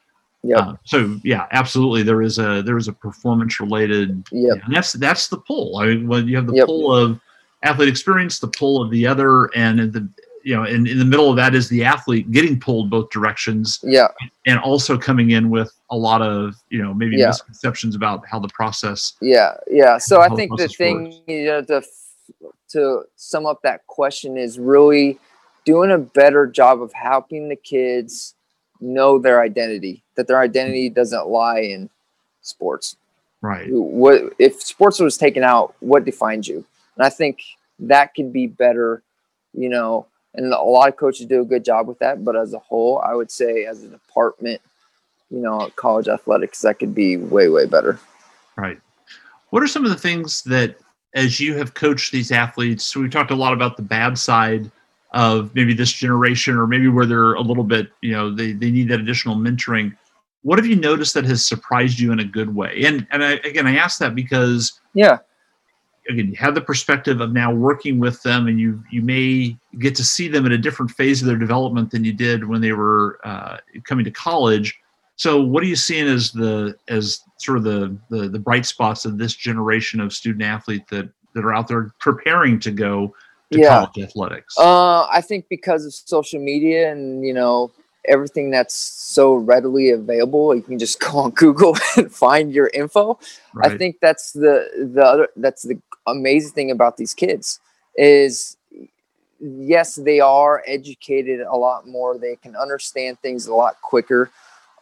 Yeah. 0.45 0.59
Uh, 0.59 0.75
so 0.83 1.19
yeah, 1.23 1.47
absolutely. 1.51 2.03
There 2.03 2.21
is 2.21 2.37
a 2.37 2.61
there 2.61 2.77
is 2.77 2.87
a 2.87 2.93
performance 2.93 3.59
related. 3.59 4.23
Yeah. 4.31 4.53
And 4.63 4.75
that's 4.75 4.93
that's 4.93 5.27
the 5.27 5.37
pull. 5.37 5.77
I 5.77 5.87
mean, 5.87 6.07
when 6.07 6.27
you 6.27 6.35
have 6.35 6.47
the 6.47 6.53
yep. 6.53 6.67
pull 6.67 6.93
of 6.93 7.19
athlete 7.63 7.89
experience, 7.89 8.39
the 8.39 8.47
pull 8.47 8.81
of 8.81 8.91
the 8.91 9.07
other, 9.07 9.45
and 9.55 9.91
the 9.91 10.07
you 10.43 10.55
know, 10.55 10.63
in, 10.63 10.85
in 10.85 10.99
the 10.99 11.05
middle 11.05 11.31
of 11.31 11.35
that 11.37 11.55
is 11.55 11.69
the 11.69 11.83
athlete 11.83 12.29
getting 12.31 12.59
pulled 12.59 12.91
both 12.91 13.09
directions. 13.09 13.79
Yeah. 13.81 14.09
And 14.45 14.59
also 14.59 14.95
coming 14.95 15.31
in 15.31 15.49
with 15.49 15.73
a 15.89 15.97
lot 15.97 16.21
of 16.21 16.55
you 16.69 16.81
know 16.81 16.93
maybe 16.93 17.17
yeah. 17.17 17.27
misconceptions 17.27 17.95
about 17.95 18.23
how 18.27 18.39
the 18.39 18.49
process. 18.49 19.13
Yeah. 19.21 19.55
Yeah. 19.67 19.97
So 19.97 20.21
I 20.21 20.29
think 20.29 20.55
the, 20.57 20.67
the 20.67 20.73
thing 20.73 21.05
works. 21.05 21.17
you 21.27 21.45
know 21.45 21.61
to 21.63 21.81
to 22.69 23.03
sum 23.15 23.47
up 23.47 23.61
that 23.63 23.87
question 23.87 24.37
is 24.37 24.59
really 24.59 25.17
doing 25.65 25.91
a 25.91 25.97
better 25.97 26.45
job 26.45 26.81
of 26.81 26.93
helping 26.93 27.49
the 27.49 27.55
kids 27.55 28.34
know 28.79 29.17
their 29.19 29.41
identity, 29.41 30.03
that 30.15 30.27
their 30.27 30.39
identity 30.39 30.89
doesn't 30.89 31.27
lie 31.27 31.59
in 31.59 31.89
sports. 32.41 32.97
Right. 33.41 33.67
What 33.69 34.33
if 34.39 34.61
sports 34.61 34.99
was 34.99 35.17
taken 35.17 35.43
out, 35.43 35.75
what 35.79 36.05
defines 36.05 36.47
you? 36.47 36.65
And 36.97 37.05
I 37.05 37.09
think 37.09 37.41
that 37.79 38.15
could 38.15 38.31
be 38.31 38.47
better, 38.47 39.03
you 39.53 39.69
know, 39.69 40.07
and 40.33 40.51
a 40.53 40.61
lot 40.61 40.89
of 40.89 40.97
coaches 40.97 41.25
do 41.25 41.41
a 41.41 41.45
good 41.45 41.63
job 41.63 41.87
with 41.87 41.99
that, 41.99 42.23
but 42.23 42.35
as 42.35 42.53
a 42.53 42.59
whole, 42.59 42.99
I 42.99 43.13
would 43.13 43.31
say 43.31 43.65
as 43.65 43.83
a 43.83 43.87
department, 43.87 44.61
you 45.29 45.39
know, 45.39 45.69
college 45.75 46.07
athletics, 46.07 46.61
that 46.61 46.79
could 46.79 46.93
be 46.93 47.17
way, 47.17 47.49
way 47.49 47.65
better. 47.65 47.99
Right. 48.55 48.79
What 49.49 49.63
are 49.63 49.67
some 49.67 49.85
of 49.85 49.91
the 49.91 49.97
things 49.97 50.41
that 50.43 50.77
as 51.13 51.39
you 51.39 51.55
have 51.57 51.73
coached 51.73 52.11
these 52.11 52.31
athletes, 52.31 52.95
we 52.95 53.09
talked 53.09 53.31
a 53.31 53.35
lot 53.35 53.53
about 53.53 53.77
the 53.77 53.83
bad 53.83 54.17
side 54.17 54.69
of 55.15 55.55
maybe 55.55 55.73
this 55.73 55.93
generation 55.93 56.57
or 56.57 56.67
maybe 56.67 56.89
where 56.89 57.05
they're 57.05 57.33
a 57.33 57.41
little 57.41 57.63
bit 57.63 57.89
you 58.01 58.11
know 58.11 58.29
they, 58.29 58.51
they 58.51 58.69
need 58.69 58.89
that 58.89 58.99
additional 58.99 59.35
mentoring. 59.35 59.95
What 60.43 60.59
have 60.59 60.67
you 60.67 60.75
noticed 60.75 61.15
that 61.15 61.25
has 61.25 61.43
surprised 61.43 61.97
you 61.97 62.11
in 62.11 62.19
a 62.19 62.25
good 62.25 62.53
way? 62.53 62.83
And 62.85 63.07
and 63.11 63.23
I, 63.23 63.33
again 63.45 63.65
i 63.65 63.77
ask 63.77 63.97
that 63.99 64.13
because 64.13 64.79
yeah. 64.93 65.19
again 66.09 66.27
you 66.27 66.35
have 66.35 66.53
the 66.53 66.61
perspective 66.61 67.21
of 67.21 67.31
now 67.31 67.51
working 67.51 67.97
with 67.97 68.21
them 68.23 68.47
and 68.47 68.59
you 68.59 68.83
you 68.91 69.01
may 69.01 69.57
get 69.79 69.95
to 69.95 70.03
see 70.03 70.27
them 70.27 70.45
at 70.45 70.51
a 70.51 70.57
different 70.57 70.91
phase 70.91 71.21
of 71.21 71.27
their 71.27 71.37
development 71.37 71.91
than 71.91 72.03
you 72.03 72.13
did 72.13 72.47
when 72.47 72.61
they 72.61 72.73
were 72.73 73.19
uh, 73.23 73.57
coming 73.85 74.05
to 74.05 74.11
college. 74.11 74.77
So 75.15 75.41
what 75.41 75.63
are 75.63 75.67
you 75.67 75.77
seeing 75.77 76.09
as 76.09 76.33
the 76.33 76.75
as 76.89 77.21
sort 77.37 77.57
of 77.57 77.63
the, 77.63 77.97
the 78.09 78.27
the 78.27 78.39
bright 78.39 78.65
spots 78.65 79.05
of 79.05 79.17
this 79.17 79.33
generation 79.33 80.01
of 80.01 80.11
student 80.11 80.43
athlete 80.43 80.89
that 80.89 81.09
that 81.33 81.45
are 81.45 81.53
out 81.53 81.69
there 81.69 81.93
preparing 81.99 82.59
to 82.59 82.71
go 82.71 83.13
to 83.55 83.61
yeah. 83.61 83.85
college 83.85 84.09
athletics? 84.09 84.57
Uh, 84.57 85.05
I 85.07 85.21
think 85.21 85.47
because 85.49 85.85
of 85.85 85.93
social 85.93 86.39
media 86.39 86.91
and 86.91 87.25
you 87.25 87.33
know 87.33 87.71
everything 88.07 88.51
that's 88.51 88.75
so 88.75 89.33
readily 89.33 89.89
available, 89.89 90.53
you 90.55 90.61
can 90.61 90.77
just 90.77 90.99
go 91.11 91.17
on 91.19 91.31
Google 91.31 91.75
and 91.97 92.11
find 92.11 92.53
your 92.53 92.69
info. 92.73 93.19
Right. 93.53 93.71
I 93.71 93.77
think 93.77 93.97
that's 94.01 94.31
the 94.31 94.91
the 94.93 95.03
other 95.03 95.29
that's 95.37 95.63
the 95.63 95.79
amazing 96.07 96.53
thing 96.53 96.71
about 96.71 96.97
these 96.97 97.13
kids 97.13 97.59
is 97.97 98.57
yes 99.39 99.95
they 99.95 100.19
are 100.19 100.63
educated 100.65 101.41
a 101.41 101.55
lot 101.55 101.87
more 101.87 102.17
they 102.17 102.35
can 102.37 102.55
understand 102.55 103.19
things 103.19 103.47
a 103.47 103.53
lot 103.53 103.79
quicker 103.81 104.29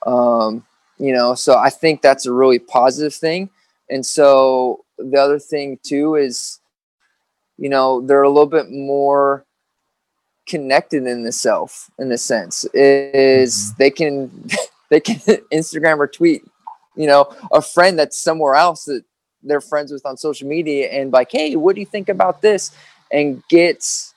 um, 0.05 0.65
you 0.99 1.13
know 1.13 1.33
so 1.33 1.57
i 1.57 1.69
think 1.69 2.01
that's 2.01 2.25
a 2.25 2.31
really 2.31 2.59
positive 2.59 3.13
thing 3.13 3.49
and 3.89 4.05
so 4.05 4.83
the 4.97 5.17
other 5.17 5.39
thing 5.39 5.77
too 5.83 6.15
is 6.15 6.59
you 7.63 7.69
know 7.69 8.02
they're 8.02 8.23
a 8.23 8.30
little 8.30 8.45
bit 8.45 8.69
more 8.69 9.45
connected 10.45 11.08
in 11.08 11.23
the 11.23 11.32
self 11.32 11.89
in 11.97 12.12
a 12.12 12.17
sense 12.17 12.65
is 12.73 13.56
mm-hmm. 13.56 13.76
they 13.78 13.89
can 13.89 14.49
they 14.89 14.99
can 14.99 15.15
instagram 15.54 15.97
or 15.97 16.08
tweet 16.08 16.43
you 16.97 17.08
know 17.08 17.34
a 17.54 17.62
friend 17.62 17.97
that's 17.97 18.17
somewhere 18.17 18.56
else 18.56 18.84
that 18.84 19.02
they're 19.43 19.62
friends 19.62 19.93
with 19.93 20.06
on 20.06 20.17
social 20.17 20.45
media 20.45 20.89
and 20.89 21.13
like 21.13 21.32
hey 21.32 21.56
what 21.56 21.73
do 21.73 21.80
you 21.80 21.88
think 21.88 22.10
about 22.10 22.41
this 22.41 22.76
and 23.13 23.41
gets 23.47 24.13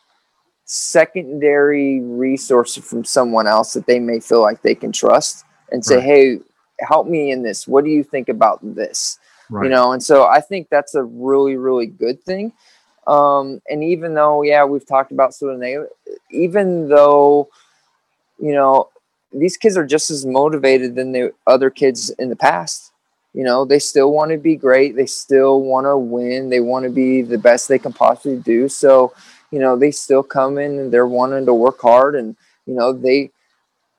secondary 0.65 2.01
resources 2.01 2.85
from 2.85 3.05
someone 3.05 3.47
else 3.47 3.75
that 3.75 3.87
they 3.87 4.01
may 4.01 4.19
feel 4.19 4.43
like 4.43 4.61
they 4.63 4.75
can 4.75 4.91
trust 4.91 5.45
and 5.71 5.85
say 5.85 5.97
right. 5.97 6.05
hey 6.05 6.39
help 6.81 7.07
me 7.07 7.31
in 7.31 7.45
this 7.45 7.69
what 7.69 7.85
do 7.85 7.91
you 7.91 8.03
think 8.03 8.29
about 8.29 8.59
this 8.75 9.21
right. 9.51 9.63
you 9.63 9.71
know 9.71 9.93
and 9.93 10.03
so 10.03 10.27
i 10.27 10.41
think 10.41 10.69
that's 10.69 10.97
a 10.97 11.05
really 11.05 11.57
really 11.57 11.87
good 11.87 12.21
thing 12.25 12.53
um, 13.07 13.62
and 13.69 13.85
even 13.85 14.14
though, 14.14 14.42
yeah, 14.42 14.64
we've 14.64 14.87
talked 14.87 15.12
about 15.12 15.35
of 15.40 15.88
even 16.31 16.88
though, 16.88 17.49
you 18.40 18.53
know, 18.53 18.88
these 19.33 19.57
kids 19.57 19.77
are 19.77 19.87
just 19.87 20.11
as 20.11 20.27
motivated 20.27 20.95
than 20.95 21.12
the 21.12 21.33
other 21.47 21.71
kids 21.71 22.11
in 22.11 22.29
the 22.29 22.37
past. 22.37 22.92
You 23.33 23.45
know, 23.45 23.64
they 23.64 23.79
still 23.79 24.12
want 24.12 24.31
to 24.31 24.38
be 24.38 24.57
great. 24.57 24.97
They 24.97 25.07
still 25.07 25.61
want 25.61 25.85
to 25.85 25.97
win. 25.97 26.49
They 26.49 26.61
want 26.61 26.85
to 26.85 26.90
be 26.90 27.23
the 27.23 27.38
best 27.38 27.69
they 27.69 27.79
can 27.79 27.92
possibly 27.92 28.38
do. 28.38 28.69
So, 28.69 29.12
you 29.51 29.59
know, 29.59 29.77
they 29.77 29.90
still 29.90 30.23
come 30.23 30.59
in 30.59 30.79
and 30.79 30.92
they're 30.92 31.07
wanting 31.07 31.45
to 31.47 31.55
work 31.55 31.81
hard 31.81 32.16
and, 32.16 32.35
you 32.64 32.75
know, 32.75 32.92
they 32.92 33.31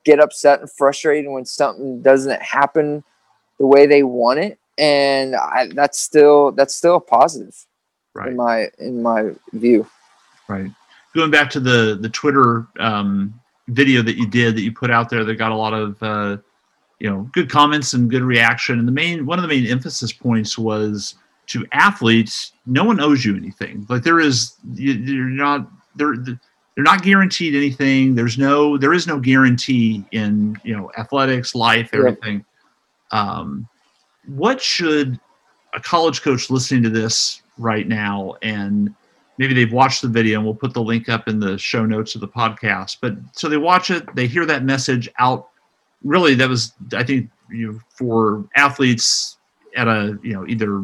get 0.04 0.20
upset 0.20 0.60
and 0.60 0.72
frustrated 0.72 1.30
when 1.30 1.46
something 1.46 2.02
doesn't 2.02 2.41
happen 2.41 3.04
the 3.60 3.67
way 3.67 3.86
they 3.86 4.04
want 4.04 4.39
it. 4.39 4.58
And 4.78 5.36
I, 5.36 5.70
that's 5.74 6.00
still, 6.00 6.52
that's 6.52 6.76
still 6.76 6.96
a 6.96 7.02
positive 7.02 7.67
right. 8.18 8.30
in 8.30 8.36
my 8.36 8.70
in 8.80 9.02
my 9.02 9.32
view. 9.54 9.88
Right. 10.48 10.72
Going 11.16 11.32
back 11.32 11.50
to 11.52 11.60
the 11.60 11.98
the 12.00 12.10
Twitter 12.10 12.68
um, 12.80 13.40
video 13.68 14.02
that 14.02 14.18
you 14.18 14.28
did 14.28 14.56
that 14.56 14.62
you 14.62 14.72
put 14.72 14.92
out 14.92 15.10
there 15.10 15.24
that 15.24 15.36
got 15.36 15.52
a 15.52 15.56
lot 15.56 15.74
of 15.74 16.02
uh, 16.02 16.38
you 17.00 17.10
know 17.10 17.30
good 17.34 17.50
comments 17.50 17.94
and 17.94 18.10
good 18.10 18.24
reaction. 18.24 18.80
And 18.80 18.88
the 18.88 18.92
main 18.92 19.26
one 19.26 19.40
of 19.40 19.44
the 19.44 19.50
main 19.50 19.68
emphasis 19.68 20.12
points 20.12 20.58
was 20.58 21.16
to 21.48 21.66
athletes. 21.72 22.54
No 22.66 22.84
one 22.84 23.00
owes 23.00 23.24
you 23.26 23.36
anything. 23.36 23.86
Like 23.90 24.04
there 24.04 24.20
is 24.20 24.56
you're 24.74 25.26
not 25.26 25.68
they're 25.96 26.16
they're 26.18 26.84
not 26.84 27.02
guaranteed 27.02 27.56
anything. 27.56 28.16
There's 28.16 28.38
no 28.38 28.78
there 28.78 28.94
is 28.94 29.08
no 29.08 29.20
guarantee 29.20 30.06
in 30.12 30.58
you 30.64 30.76
know 30.76 30.92
athletics, 30.98 31.56
life, 31.56 31.90
everything. 31.94 32.46
Um, 33.12 33.68
what 34.28 34.62
should 34.62 35.20
a 35.74 35.80
college 35.80 36.22
coach 36.22 36.50
listening 36.50 36.84
to 36.84 36.90
this 36.90 37.42
right 37.58 37.88
now 37.88 38.36
and 38.41 38.93
maybe 39.38 39.54
they've 39.54 39.74
watched 39.74 40.02
the 40.02 40.08
video 40.08 40.38
and 40.38 40.46
we'll 40.46 40.56
put 40.56 40.74
the 40.74 40.82
link 40.82 41.10
up 41.10 41.28
in 41.28 41.39
the 41.39 41.58
show 41.58 41.86
notes 41.86 42.15
of 42.15 42.22
the 42.22 42.28
podcast 42.28 42.98
but 43.02 43.15
so 43.34 43.50
they 43.50 43.58
watch 43.58 43.89
it 43.89 44.04
they 44.15 44.28
hear 44.28 44.46
that 44.46 44.63
message 44.63 45.10
out 45.20 45.50
really 46.04 46.36
that 46.36 46.50
was 46.50 46.74
i 46.93 47.04
think 47.04 47.30
you 47.50 47.72
know, 47.72 47.80
for 47.89 48.46
athletes 48.56 49.38
at 49.76 49.88
a 49.88 50.17
you 50.24 50.34
know 50.34 50.46
either 50.48 50.84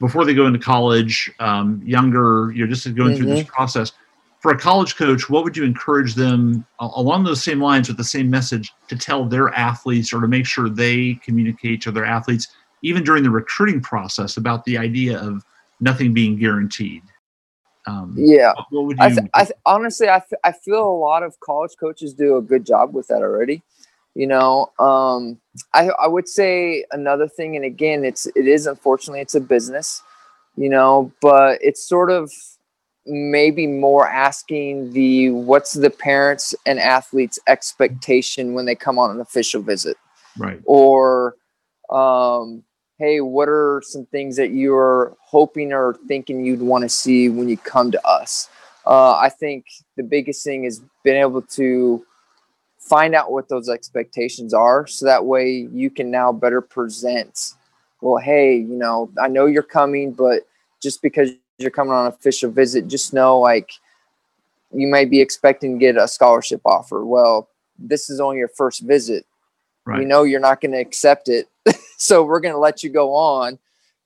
before 0.00 0.24
they 0.24 0.34
go 0.34 0.46
into 0.46 0.58
college 0.58 1.30
um, 1.38 1.80
younger 1.84 2.52
you're 2.54 2.66
just 2.66 2.84
going 2.94 3.10
mm-hmm. 3.10 3.16
through 3.16 3.26
this 3.26 3.40
mm-hmm. 3.40 3.52
process 3.52 3.92
for 4.40 4.50
a 4.50 4.58
college 4.58 4.96
coach 4.96 5.30
what 5.30 5.44
would 5.44 5.56
you 5.56 5.64
encourage 5.64 6.14
them 6.14 6.66
along 6.80 7.22
those 7.24 7.42
same 7.42 7.60
lines 7.60 7.88
with 7.88 7.96
the 7.96 8.04
same 8.04 8.28
message 8.28 8.72
to 8.88 8.96
tell 8.96 9.24
their 9.24 9.50
athletes 9.50 10.12
or 10.12 10.20
to 10.20 10.28
make 10.28 10.46
sure 10.46 10.68
they 10.68 11.14
communicate 11.24 11.80
to 11.80 11.92
their 11.92 12.04
athletes 12.04 12.48
even 12.82 13.04
during 13.04 13.22
the 13.22 13.30
recruiting 13.30 13.80
process 13.80 14.36
about 14.36 14.64
the 14.64 14.76
idea 14.76 15.18
of 15.18 15.44
nothing 15.82 16.14
being 16.14 16.36
guaranteed 16.36 17.02
um, 17.86 18.14
yeah, 18.16 18.52
you? 18.70 18.94
I, 18.98 19.08
th- 19.08 19.20
I 19.34 19.44
th- 19.44 19.58
honestly, 19.66 20.08
I, 20.08 20.20
th- 20.20 20.40
I 20.44 20.52
feel 20.52 20.84
a 20.84 20.98
lot 20.98 21.22
of 21.22 21.38
college 21.40 21.72
coaches 21.78 22.14
do 22.14 22.36
a 22.36 22.42
good 22.42 22.64
job 22.64 22.94
with 22.94 23.08
that 23.08 23.22
already. 23.22 23.62
You 24.14 24.26
know, 24.26 24.70
um, 24.78 25.40
I 25.72 25.88
I 25.88 26.06
would 26.06 26.28
say 26.28 26.84
another 26.92 27.26
thing, 27.26 27.56
and 27.56 27.64
again, 27.64 28.04
it's 28.04 28.26
it 28.26 28.46
is 28.46 28.66
unfortunately 28.66 29.20
it's 29.20 29.34
a 29.34 29.40
business, 29.40 30.02
you 30.56 30.68
know, 30.68 31.10
but 31.20 31.58
it's 31.62 31.88
sort 31.88 32.10
of 32.10 32.30
maybe 33.06 33.66
more 33.66 34.06
asking 34.06 34.92
the 34.92 35.30
what's 35.30 35.72
the 35.72 35.90
parents 35.90 36.54
and 36.66 36.78
athletes 36.78 37.38
expectation 37.48 38.52
when 38.52 38.64
they 38.64 38.76
come 38.76 38.96
on 38.96 39.10
an 39.10 39.20
official 39.20 39.60
visit 39.60 39.96
right 40.38 40.60
or 40.66 41.34
um, 41.90 42.62
hey, 43.02 43.20
what 43.20 43.48
are 43.48 43.82
some 43.84 44.06
things 44.06 44.36
that 44.36 44.52
you're 44.52 45.16
hoping 45.20 45.72
or 45.72 45.98
thinking 46.06 46.44
you'd 46.44 46.62
want 46.62 46.82
to 46.82 46.88
see 46.88 47.28
when 47.28 47.48
you 47.48 47.56
come 47.56 47.90
to 47.90 48.06
us? 48.06 48.48
Uh, 48.86 49.16
I 49.16 49.28
think 49.28 49.66
the 49.96 50.04
biggest 50.04 50.44
thing 50.44 50.62
is 50.62 50.80
being 51.02 51.16
able 51.16 51.42
to 51.42 52.06
find 52.78 53.12
out 53.16 53.32
what 53.32 53.48
those 53.48 53.68
expectations 53.68 54.54
are 54.54 54.86
so 54.86 55.04
that 55.04 55.24
way 55.24 55.68
you 55.72 55.90
can 55.90 56.10
now 56.10 56.32
better 56.32 56.60
present 56.60 57.54
well 58.00 58.16
hey 58.16 58.56
you 58.56 58.76
know 58.76 59.08
i 59.22 59.28
know 59.28 59.46
you're 59.46 59.62
coming 59.62 60.12
but 60.12 60.42
just 60.82 61.00
because 61.00 61.30
you're 61.58 61.70
coming 61.70 61.92
on 61.92 62.06
an 62.06 62.12
official 62.12 62.50
visit 62.50 62.88
just 62.88 63.14
know 63.14 63.38
like 63.38 63.70
you 64.72 64.88
may 64.88 65.04
be 65.04 65.20
expecting 65.20 65.74
to 65.74 65.78
get 65.78 65.96
a 65.96 66.08
scholarship 66.08 66.60
offer 66.64 67.04
well 67.04 67.48
this 67.78 68.10
is 68.10 68.18
only 68.18 68.38
your 68.38 68.48
first 68.48 68.82
visit 68.82 69.24
right. 69.86 70.00
we 70.00 70.04
know 70.04 70.24
you're 70.24 70.40
not 70.40 70.60
going 70.60 70.72
to 70.72 70.80
accept 70.80 71.28
it 71.28 71.46
so 72.02 72.22
we're 72.22 72.40
going 72.40 72.54
to 72.54 72.58
let 72.58 72.82
you 72.82 72.90
go 72.90 73.14
on 73.14 73.58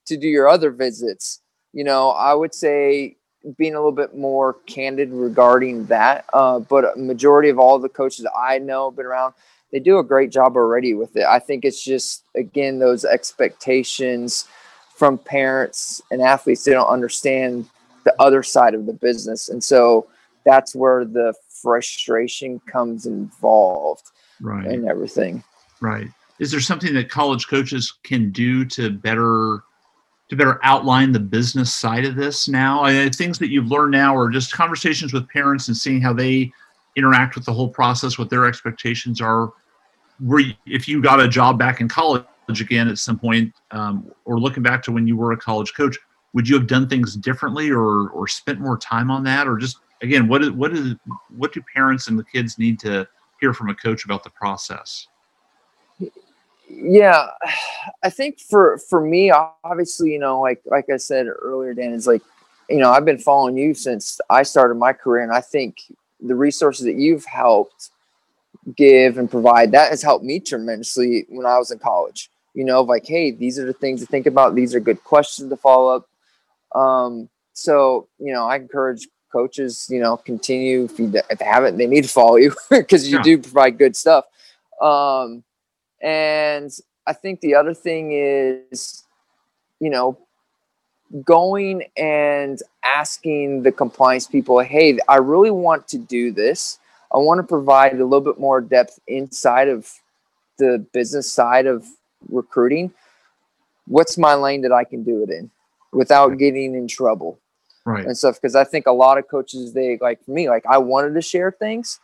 to 0.07 0.17
do 0.17 0.29
your 0.29 0.49
other 0.49 0.71
visits. 0.71 1.41
You 1.73 1.85
know 1.85 2.11
i 2.11 2.33
would 2.33 2.55
say 2.55 3.17
being 3.59 3.75
a 3.75 3.79
little 3.79 3.93
bit 3.93 4.17
more 4.17 4.55
candid 4.67 5.11
regarding 5.13 5.87
that 5.87 6.25
uh, 6.33 6.59
but 6.59 6.97
a 6.97 6.99
majority 6.99 7.49
of 7.49 7.59
all 7.59 7.79
the 7.79 7.89
coaches 7.89 8.27
i 8.35 8.59
know 8.59 8.91
been 8.91 9.07
around 9.07 9.35
they 9.73 9.81
do 9.81 9.99
a 9.99 10.05
great 10.05 10.31
job 10.31 10.57
already 10.57 10.95
with 10.95 11.17
it. 11.17 11.25
I 11.25 11.39
think 11.39 11.65
it's 11.65 11.83
just 11.83 12.25
again 12.35 12.79
those 12.79 13.05
expectations 13.05 14.47
from 14.95 15.19
parents 15.19 16.01
and 16.11 16.23
athletes 16.23 16.65
they 16.65 16.73
don't 16.73 16.89
understand 16.89 17.69
the 18.05 18.15
other 18.21 18.43
side 18.43 18.75
of 18.75 18.87
the 18.87 18.93
business. 18.93 19.49
And 19.49 19.63
so 19.63 20.07
that's 20.45 20.75
where 20.75 21.05
the 21.05 21.35
frustration 21.63 22.61
comes 22.61 23.05
involved 23.05 24.11
right. 24.41 24.65
and 24.65 24.89
everything. 24.89 25.43
Right 25.81 26.09
is 26.39 26.51
there 26.51 26.61
something 26.61 26.95
that 26.95 27.11
college 27.11 27.49
coaches 27.49 27.99
can 28.03 28.31
do 28.31 28.65
to 28.67 28.91
better 28.91 29.63
to 30.29 30.35
better 30.35 30.59
outline 30.65 31.13
the 31.13 31.21
business 31.21 31.73
side 31.73 32.05
of 32.05 32.17
this 32.17 32.49
now? 32.49 32.83
I, 32.83 33.09
things 33.11 33.39
that 33.39 33.51
you've 33.51 33.71
learned 33.71 33.93
now 33.93 34.15
or 34.17 34.29
just 34.29 34.53
conversations 34.53 35.13
with 35.13 35.29
parents 35.29 35.69
and 35.69 35.77
seeing 35.77 36.01
how 36.01 36.13
they 36.13 36.51
interact 36.97 37.37
with 37.37 37.45
the 37.45 37.53
whole 37.53 37.69
process 37.69 38.19
what 38.19 38.29
their 38.29 38.47
expectations 38.47 39.21
are. 39.21 39.53
Were 40.21 40.41
you, 40.41 40.55
if 40.67 40.89
you 40.89 41.01
got 41.01 41.21
a 41.21 41.29
job 41.29 41.59
back 41.59 41.81
in 41.81 41.89
college 41.89 42.25
again 42.49 42.89
at 42.89 42.99
some 42.99 43.19
point 43.19 43.53
um, 43.71 44.11
or 44.25 44.41
looking 44.41 44.63
back 44.63 44.83
to 44.85 44.93
when 44.93 45.07
you 45.07 45.17
were 45.17 45.33
a 45.33 45.37
college 45.37 45.75
coach 45.75 45.97
would 46.37 46.47
you 46.47 46.55
have 46.55 46.67
done 46.67 46.87
things 46.87 47.17
differently 47.17 47.71
or 47.71 48.11
or 48.11 48.29
spent 48.29 48.61
more 48.61 48.77
time 48.77 49.11
on 49.11 49.25
that? 49.25 49.49
Or 49.49 49.57
just 49.57 49.79
again 50.03 50.29
what 50.29 50.43
is 50.43 50.51
what 50.51 50.73
is 50.73 50.95
what 51.35 51.53
do 51.53 51.63
parents 51.75 52.09
and 52.09 52.19
the 52.19 52.25
kids 52.25 52.59
need 52.59 52.79
to 52.81 53.09
hear 53.41 53.55
from 53.55 53.71
a 53.71 53.75
coach 53.75 54.05
about 54.05 54.23
the 54.23 54.31
process 54.31 55.09
yeah 56.69 57.29
i 58.03 58.11
think 58.11 58.39
for 58.41 58.79
for 58.79 59.01
me 59.01 59.31
obviously 59.65 60.13
you 60.13 60.19
know 60.19 60.41
like 60.41 60.61
like 60.67 60.89
i 60.91 60.97
said 60.97 61.27
earlier 61.27 61.75
dan 61.75 61.93
is 61.93 62.07
like 62.07 62.23
you 62.69 62.79
know 62.79 62.91
i've 62.91 63.05
been 63.05 63.19
following 63.19 63.57
you 63.57 63.75
since 63.75 64.21
i 64.31 64.43
started 64.43 64.75
my 64.75 64.93
career 64.93 65.23
and 65.23 65.33
i 65.33 65.41
think 65.41 65.79
the 66.21 66.35
resources 66.35 66.85
that 66.85 66.97
you've 66.97 67.25
helped 67.25 67.91
give 68.75 69.19
and 69.19 69.31
provide 69.31 69.71
that 69.71 69.91
has 69.91 70.03
helped 70.03 70.25
me 70.25 70.41
tremendously 70.41 71.25
when 71.29 71.47
i 71.47 71.59
was 71.59 71.71
in 71.71 71.79
college. 71.79 72.31
You 72.55 72.65
know 72.65 72.81
like 72.83 73.07
hey 73.07 73.31
these 73.31 73.59
are 73.59 73.67
the 73.67 73.73
things 73.73 74.01
to 74.01 74.07
think 74.07 74.27
about. 74.27 74.55
These 74.55 74.75
are 74.75 74.81
good 74.81 75.03
questions 75.05 75.51
to 75.51 75.57
follow 75.57 75.97
up. 75.97 76.09
Um 76.79 77.29
so 77.53 78.09
you 78.19 78.33
know 78.33 78.47
i 78.47 78.57
encourage 78.57 79.07
coaches 79.33 79.87
you 79.91 80.01
know 80.01 80.17
continue 80.17 80.85
if, 80.85 80.99
you, 80.99 81.13
if 81.31 81.39
they 81.39 81.45
haven't 81.45 81.77
they 81.77 81.87
need 81.87 82.05
to 82.05 82.09
follow 82.09 82.37
you 82.37 82.55
because 82.71 83.09
you 83.09 83.19
yeah. 83.19 83.23
do 83.23 83.39
provide 83.39 83.79
good 83.79 83.95
stuff. 83.95 84.25
Um 84.81 85.45
and 86.01 86.71
I 87.07 87.13
think 87.13 87.41
the 87.41 87.55
other 87.55 87.75
thing 87.75 88.13
is, 88.13 89.05
you 89.81 89.91
know, 89.91 90.19
going 91.25 91.85
and 91.97 92.59
asking 92.85 93.63
the 93.63 93.73
compliance 93.73 94.27
people, 94.27 94.59
hey, 94.61 94.99
I 95.09 95.17
really 95.17 95.51
want 95.51 95.87
to 95.89 95.99
do 95.99 96.33
this. 96.33 96.79
I 97.15 97.19
want 97.19 97.39
to 97.39 97.47
provide 97.47 97.95
a 97.95 98.05
little 98.05 98.21
bit 98.21 98.41
more 98.41 98.61
depth 98.61 98.99
inside 99.07 99.69
of 99.69 99.91
the 100.59 100.85
business 100.93 101.33
side 101.33 101.67
of 101.67 101.87
recruiting. 102.29 102.93
What's 103.87 104.19
my 104.19 104.35
lane 104.35 104.63
that 104.63 104.73
I 104.73 104.85
can 104.85 105.05
do 105.05 105.23
it 105.23 105.31
in 105.31 105.51
without 105.93 106.39
getting 106.39 106.75
in 106.75 106.89
trouble? 106.89 107.39
Right. 107.85 108.05
And 108.05 108.19
stuff. 108.19 108.41
Because 108.41 108.57
I 108.57 108.65
think 108.65 108.87
a 108.89 108.93
lot 108.93 109.17
of 109.17 109.29
coaches, 109.29 109.73
they 109.73 109.99
like 110.01 110.27
me, 110.27 110.49
like 110.49 110.67
I 110.67 110.79
wanted 110.79 111.15
to 111.15 111.23
share 111.23 111.53
things, 111.53 112.01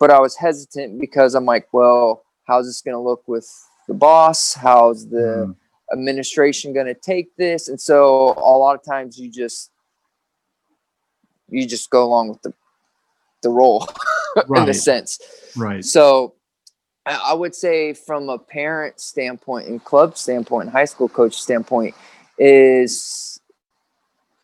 but 0.00 0.10
I 0.10 0.20
was 0.20 0.36
hesitant 0.36 0.98
because 0.98 1.34
I'm 1.34 1.44
like, 1.44 1.68
well, 1.70 2.24
how's 2.48 2.66
this 2.66 2.80
going 2.80 2.94
to 2.94 3.00
look 3.00 3.22
with 3.28 3.48
the 3.86 3.94
boss 3.94 4.54
how's 4.54 5.08
the 5.08 5.46
mm. 5.46 5.56
administration 5.92 6.72
going 6.72 6.86
to 6.86 6.94
take 6.94 7.36
this 7.36 7.68
and 7.68 7.80
so 7.80 8.34
a 8.36 8.56
lot 8.56 8.74
of 8.74 8.82
times 8.82 9.18
you 9.18 9.30
just 9.30 9.70
you 11.48 11.66
just 11.66 11.90
go 11.90 12.02
along 12.02 12.28
with 12.28 12.42
the 12.42 12.52
the 13.42 13.50
role 13.50 13.86
right. 14.48 14.62
in 14.62 14.68
a 14.68 14.74
sense 14.74 15.20
right 15.56 15.84
so 15.84 16.34
i 17.06 17.32
would 17.32 17.54
say 17.54 17.94
from 17.94 18.28
a 18.28 18.38
parent 18.38 18.98
standpoint 18.98 19.68
and 19.68 19.84
club 19.84 20.16
standpoint 20.16 20.64
and 20.64 20.72
high 20.72 20.84
school 20.84 21.08
coach 21.08 21.34
standpoint 21.34 21.94
is 22.38 23.40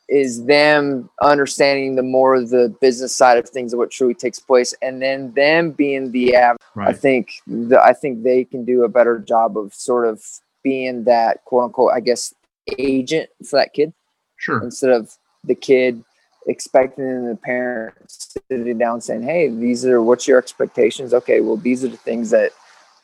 is 0.09 0.45
them 0.45 1.09
understanding 1.23 1.97
the 1.97 2.03
more 2.03 2.35
of 2.35 2.51
the 2.51 2.75
business 2.81 3.15
side 3.15 3.39
of 3.39 3.49
things 3.49 3.73
of 3.73 3.79
what 3.79 3.91
truly 3.91 4.15
takes 4.15 4.39
place 4.39 4.75
and 4.83 5.01
then 5.01 5.33
them 5.33 5.71
being 5.71 6.13
the 6.13 6.35
app 6.35 6.57
right. 6.75 6.89
i 6.89 6.93
think 6.93 7.33
the, 7.47 7.81
i 7.83 7.93
think 7.93 8.23
they 8.23 8.45
can 8.45 8.65
do 8.65 8.85
a 8.85 8.89
better 8.89 9.19
job 9.19 9.57
of 9.57 9.73
sort 9.73 10.07
of 10.07 10.23
being 10.63 11.05
that 11.05 11.43
quote 11.45 11.65
unquote 11.65 11.93
i 11.93 12.01
guess 12.01 12.35
agent 12.79 13.31
for 13.49 13.57
that 13.57 13.73
kid 13.73 13.93
sure. 14.37 14.63
instead 14.63 14.91
of 14.91 15.17
the 15.45 15.55
kid 15.55 16.05
expecting 16.47 17.27
the 17.27 17.37
parents 17.37 18.37
sitting 18.51 18.77
down 18.77 19.01
saying 19.01 19.23
hey 19.23 19.49
these 19.49 19.87
are 19.87 20.03
what's 20.03 20.29
your 20.29 20.39
expectations 20.39 21.15
okay 21.15 21.41
well 21.41 21.57
these 21.57 21.83
are 21.83 21.89
the 21.89 21.97
things 21.97 22.31
that 22.31 22.53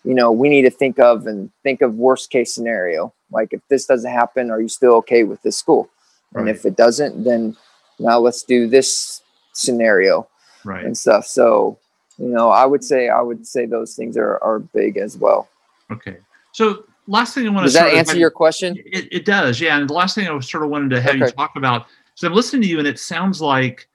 you 0.05 0.15
know 0.15 0.31
we 0.31 0.49
need 0.49 0.63
to 0.63 0.71
think 0.71 0.99
of 0.99 1.27
and 1.27 1.51
think 1.63 1.83
of 1.83 1.95
worst 1.95 2.31
case 2.31 2.55
scenario. 2.55 3.13
Like 3.31 3.53
if 3.53 3.61
this 3.69 3.87
doesn't 3.87 4.11
happen 4.11 4.51
are 4.51 4.61
you 4.61 4.69
still 4.69 4.95
okay 4.95 5.25
with 5.25 5.43
this 5.43 5.57
school 5.57 5.91
Right. 6.33 6.43
And 6.43 6.51
if 6.51 6.64
it 6.64 6.77
doesn't, 6.77 7.25
then 7.25 7.57
now 7.99 8.19
let's 8.19 8.43
do 8.43 8.69
this 8.69 9.23
scenario 9.53 10.29
right. 10.64 10.85
and 10.85 10.97
stuff. 10.97 11.27
So, 11.27 11.79
you 12.19 12.29
know, 12.29 12.51
I 12.51 12.66
would 12.66 12.85
say 12.85 13.09
I 13.09 13.21
would 13.21 13.47
say 13.47 13.66
those 13.66 13.95
things 13.95 14.16
are, 14.16 14.43
are 14.43 14.59
big 14.59 14.97
as 14.97 15.16
well. 15.16 15.49
Okay. 15.90 16.19
So 16.53 16.85
last 17.07 17.35
thing 17.35 17.47
I 17.47 17.51
want 17.51 17.64
does 17.64 17.75
to 17.75 17.81
does 17.81 17.93
that 17.93 17.97
answer 17.97 18.16
your 18.16 18.31
question? 18.31 18.77
It, 18.87 19.09
it, 19.12 19.25
does, 19.25 19.61
yeah. 19.61 19.77
And 19.77 19.88
the 19.88 19.95
last 19.95 20.14
thing 20.14 20.29
I 20.29 20.40
sort 20.40 20.64
of 20.64 20.71
wanted 20.71 20.90
to 20.90 21.01
have 21.01 21.16
okay. 21.16 21.27
you 21.27 21.31
talk 21.31 21.53
about. 21.57 21.87
So 22.14 22.29
I'm 22.29 22.35
listening 22.35 22.62
to 22.62 22.69
you, 22.69 22.79
and 22.79 22.87
it 22.87 22.99
sounds 22.99 23.40
like 23.40 23.88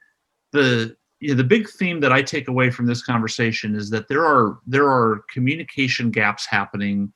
the 0.52 0.96
you 1.20 1.30
know, 1.30 1.36
the 1.36 1.44
big 1.44 1.70
theme 1.70 2.00
that 2.02 2.12
I 2.12 2.22
take 2.22 2.48
away 2.48 2.70
from 2.70 2.86
this 2.86 3.04
conversation 3.04 3.76
is 3.76 3.90
that 3.90 4.08
there 4.08 4.26
are 4.26 4.60
there 4.68 4.90
are 4.90 5.24
communication 5.32 6.12
gaps 6.12 6.46
happening, 6.46 7.12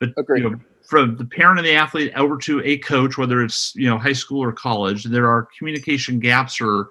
but 0.00 0.10
Agreed. 0.16 0.42
you 0.42 0.50
know, 0.50 0.60
from 0.86 1.16
the 1.16 1.24
parent 1.24 1.58
and 1.58 1.66
the 1.66 1.74
athlete 1.74 2.12
over 2.16 2.36
to 2.38 2.62
a 2.64 2.78
coach, 2.78 3.18
whether 3.18 3.42
it's 3.42 3.74
you 3.74 3.88
know 3.88 3.98
high 3.98 4.12
school 4.12 4.42
or 4.42 4.52
college, 4.52 5.04
there 5.04 5.28
are 5.28 5.48
communication 5.58 6.18
gaps 6.18 6.60
or 6.60 6.90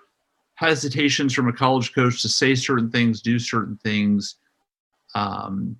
hesitations 0.56 1.34
from 1.34 1.48
a 1.48 1.54
college 1.54 1.94
coach 1.94 2.22
to 2.22 2.30
say 2.30 2.56
certain 2.56 2.90
things, 2.90 3.22
do 3.22 3.40
certain 3.40 3.78
things. 3.78 4.36
Um, 5.14 5.78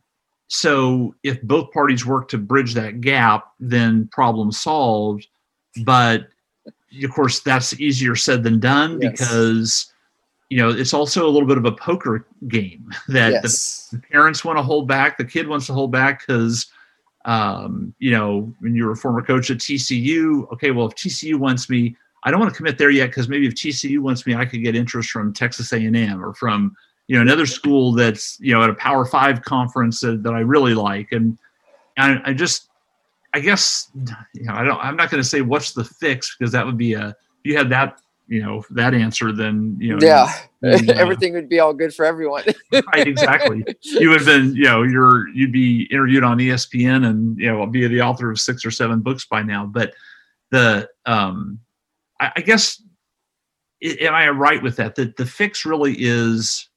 so 0.48 1.16
if 1.24 1.42
both 1.42 1.72
parties 1.72 2.06
work 2.06 2.28
to 2.30 2.38
bridge 2.38 2.74
that 2.76 3.02
gap, 3.02 3.52
then 3.60 4.08
problem 4.12 4.52
solved. 4.52 5.28
But 5.84 6.28
of 7.04 7.12
course, 7.12 7.42
that's 7.42 7.80
easier 7.80 8.16
said 8.16 8.44
than 8.44 8.60
done 8.60 9.02
yes. 9.02 9.12
because 9.12 9.94
you 10.50 10.58
know 10.58 10.70
it's 10.70 10.94
also 10.94 11.28
a 11.28 11.32
little 11.32 11.48
bit 11.48 11.58
of 11.58 11.66
a 11.66 11.72
poker 11.72 12.26
game 12.48 12.90
that 13.10 13.34
yes. 13.34 13.90
the, 13.90 13.98
the, 13.98 14.04
parents 14.04 14.46
want 14.46 14.58
to 14.58 14.64
hold 14.64 14.88
back, 14.88 15.18
the 15.18 15.26
kid 15.26 15.48
wants 15.48 15.68
to 15.68 15.74
hold 15.74 15.92
back 15.92 16.26
because 16.26 16.68
um, 17.26 17.94
you 18.00 18.12
know 18.12 18.54
when 18.60 18.76
you're 18.76 18.92
a 18.92 18.96
former 18.96 19.22
coach 19.22 19.52
at 19.52 19.58
TCU, 19.58 20.52
okay, 20.54 20.72
well 20.72 20.88
if 20.88 20.96
TCU 20.96 21.36
wants 21.36 21.70
me, 21.70 21.96
I 22.24 22.32
don't 22.32 22.40
want 22.40 22.52
to 22.52 22.58
commit 22.58 22.78
there 22.78 22.90
yet 22.90 23.08
because 23.08 23.28
maybe 23.28 23.48
if 23.48 23.54
TCU 23.54 24.00
wants 24.00 24.26
me, 24.26 24.36
I 24.36 24.46
could 24.46 24.64
get 24.64 24.76
interest 24.76 25.10
from 25.10 25.34
Texas 25.34 25.74
A&M 25.74 26.24
or 26.24 26.34
from 26.34 26.76
you 27.08 27.16
know 27.16 27.22
another 27.22 27.46
school 27.46 27.92
that's 27.92 28.40
you 28.40 28.54
know 28.54 28.64
at 28.64 28.70
a 28.70 28.76
Power 28.76 29.06
Five 29.06 29.42
conference 29.42 30.00
that, 30.02 30.24
that 30.24 30.34
I 30.34 30.40
really 30.40 30.74
like, 30.74 31.12
and 31.12 31.38
I, 31.98 32.20
I 32.26 32.34
just 32.34 32.70
I 33.34 33.40
guess 33.40 33.92
you 34.34 34.46
know 34.46 34.54
I 34.54 34.64
don't 34.64 34.80
I'm 34.80 34.96
not 34.96 35.10
going 35.10 35.22
to 35.22 35.28
say 35.28 35.42
what's 35.42 35.74
the 35.74 35.84
fix 35.84 36.36
because 36.38 36.52
that 36.52 36.66
would 36.66 36.78
be 36.78 36.94
a 36.94 37.16
you 37.44 37.58
had 37.58 37.70
that 37.70 38.02
you 38.28 38.42
know 38.42 38.64
that 38.72 38.94
answer 38.94 39.32
then 39.32 39.78
you 39.80 39.96
know 39.96 40.06
yeah. 40.06 40.32
uh, 40.64 40.80
everything 40.94 41.34
would 41.34 41.50
be 41.50 41.60
all 41.60 41.74
good 41.74 41.94
for 41.94 42.06
everyone. 42.06 42.44
Right 42.72 43.08
exactly. 43.08 43.64
You 43.82 44.10
would 44.10 44.22
have 44.22 44.26
been 44.26 44.56
you 44.56 44.64
know 44.64 44.84
you're 44.84 45.28
you'd 45.30 45.52
be 45.52 45.84
interviewed 45.92 46.24
on 46.24 46.38
espn 46.40 47.06
and 47.06 47.38
you 47.38 47.52
know 47.52 47.62
I'll 47.62 47.68
be 47.68 47.88
the 47.88 48.02
author 48.02 48.32
of 48.32 48.40
six 48.40 48.66
or 48.66 48.72
seven 48.72 49.02
books 49.02 49.26
by 49.26 49.44
now. 49.44 49.66
But 49.66 49.94
the 50.52 50.90
um 51.06 51.60
i, 52.20 52.32
I 52.36 52.42
guess 52.42 52.82
am 53.84 54.14
i 54.14 54.30
right 54.30 54.62
with 54.62 54.76
that? 54.78 54.96
That 54.96 55.18
the 55.18 55.26
fix 55.26 55.66
really 55.66 55.96
is 55.98 56.70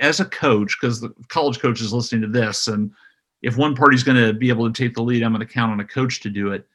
as 0.00 0.20
a 0.20 0.24
coach 0.24 0.78
because 0.80 1.00
the 1.00 1.10
college 1.28 1.58
coach 1.58 1.80
is 1.80 1.92
listening 1.92 2.22
to 2.22 2.28
this 2.28 2.68
and 2.68 2.90
if 3.42 3.56
one 3.56 3.74
party's 3.74 4.02
going 4.02 4.16
to 4.16 4.32
be 4.32 4.48
able 4.48 4.70
to 4.70 4.82
take 4.82 4.94
the 4.94 5.02
lead 5.02 5.22
i'm 5.22 5.32
going 5.32 5.46
to 5.46 5.52
count 5.52 5.70
on 5.70 5.80
a 5.80 5.84
coach 5.84 6.20
to 6.20 6.30
do 6.30 6.52
it 6.52 6.66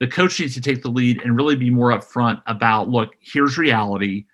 the 0.00 0.08
coach 0.08 0.40
needs 0.40 0.54
to 0.54 0.60
take 0.60 0.82
the 0.82 0.90
lead 0.90 1.20
and 1.22 1.36
really 1.36 1.56
be 1.56 1.70
more 1.70 1.90
upfront 1.90 2.42
about 2.46 2.88
look 2.88 3.14
here's 3.20 3.58
reality 3.58 4.24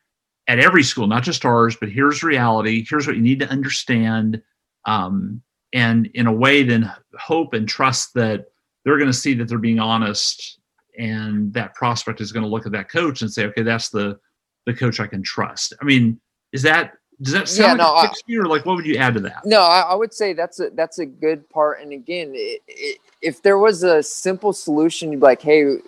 at 0.48 0.61
every 0.61 0.83
school 0.83 1.07
not 1.07 1.24
just 1.24 1.44
ours 1.44 1.76
but 1.76 1.90
here's 1.90 2.22
reality. 2.22 2.87
Here's 2.88 3.07
what 3.07 3.16
you 3.16 3.22
need 3.22 3.40
to 3.40 3.48
understand. 3.48 4.40
Um, 4.87 5.42
and 5.72 6.07
in 6.14 6.26
a 6.26 6.33
way 6.33 6.62
then 6.62 6.90
hope 7.18 7.52
and 7.52 7.68
trust 7.68 8.14
that 8.14 8.46
they're 8.85 8.98
going 8.98 9.11
to 9.11 9.12
see 9.12 9.35
that 9.35 9.48
they're 9.48 9.59
being 9.59 9.81
honest 9.81 10.61
and 10.96 11.52
that 11.52 11.74
prospect 11.74 12.20
is 12.20 12.33
going 12.33 12.44
to 12.44 12.48
look 12.48 12.64
at 12.64 12.72
that 12.72 12.88
coach 12.88 13.20
and 13.20 13.31
say 13.31 13.44
okay 13.44 13.62
that's 13.62 13.90
the 13.90 14.18
the 14.64 14.74
coach 14.74 15.00
i 15.00 15.07
can 15.07 15.22
trust. 15.22 15.74
I 15.81 15.85
mean 15.85 16.20
is 16.52 16.62
that 16.62 16.92
does 17.22 17.33
that 17.33 17.48
sound 17.48 17.79
yeah, 17.79 17.87
no, 17.87 17.94
like 17.94 18.11
I, 18.11 18.35
or 18.35 18.46
like 18.46 18.66
what 18.66 18.76
would 18.76 18.85
you 18.85 18.96
add 18.96 19.14
to 19.14 19.20
that? 19.20 19.46
No, 19.46 19.61
I, 19.61 19.81
I, 19.81 19.94
would 19.94 20.12
say 20.12 20.35
that's 20.35 20.61
a 20.61 20.68
that's 20.70 20.98
a 20.98 21.07
good 21.07 21.48
part. 21.48 21.81
And 21.81 21.92
again, 21.92 22.33
it, 22.35 22.62
it, 22.68 22.98
if 23.22 23.40
there 23.42 23.57
was 23.57 23.83
a 23.83 24.02
simple 24.02 24.52
solution, 24.52 25.11
you'd 25.11 25.20
be 25.20 25.24
like, 25.24 25.40
"Hey, 25.40 25.79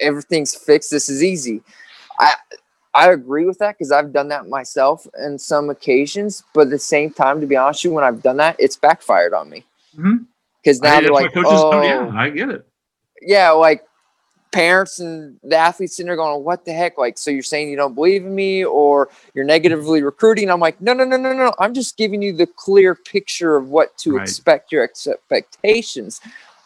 everything's 0.00 0.54
fixed. 0.54 0.90
This 0.90 1.10
is 1.10 1.22
easy." 1.22 1.62
I 2.18 2.34
I 2.94 3.10
agree 3.10 3.44
with 3.44 3.58
that 3.58 3.76
because 3.76 3.92
I've 3.92 4.14
done 4.14 4.28
that 4.28 4.48
myself 4.48 5.06
in 5.18 5.38
some 5.38 5.68
occasions. 5.68 6.42
But 6.54 6.62
at 6.62 6.70
the 6.70 6.78
same 6.78 7.10
time, 7.10 7.42
to 7.42 7.46
be 7.46 7.56
honest 7.56 7.80
with 7.80 7.90
you, 7.90 7.94
when 7.94 8.04
I've 8.04 8.22
done 8.22 8.38
that, 8.38 8.56
it's 8.58 8.76
backfired 8.76 9.34
on 9.34 9.50
me. 9.50 9.64
Because 9.94 10.80
mm-hmm. 10.80 10.84
now 10.84 10.94
I, 10.94 11.00
they're 11.02 11.10
like, 11.10 11.32
"Oh, 11.36 11.82
yeah, 11.82 12.10
I 12.14 12.30
get 12.30 12.48
it." 12.48 12.66
Yeah, 13.20 13.50
like 13.50 13.84
parents 14.54 15.00
and 15.00 15.38
the 15.42 15.56
athletes 15.56 15.96
sitting 15.96 16.06
there 16.06 16.16
going, 16.16 16.44
"What 16.44 16.64
the 16.64 16.72
heck?" 16.72 16.96
Like, 16.96 17.18
so 17.18 17.30
you're 17.30 17.42
saying 17.42 17.70
you 17.70 17.76
don't 17.76 17.94
believe 17.94 18.24
in 18.24 18.34
me, 18.34 18.64
or 18.64 19.08
you're 19.34 19.44
negatively 19.44 20.02
recruiting? 20.02 20.48
I'm 20.48 20.60
like, 20.60 20.80
no, 20.80 20.92
no, 20.92 21.04
no, 21.04 21.16
no, 21.16 21.32
no. 21.32 21.52
I'm 21.58 21.74
just 21.74 21.96
giving 21.96 22.22
you 22.22 22.32
the 22.32 22.46
clear 22.46 22.94
picture 22.94 23.56
of 23.56 23.68
what 23.68 23.96
to 23.98 24.16
right. 24.16 24.22
expect, 24.22 24.70
your 24.70 24.84
expectations. 24.84 26.20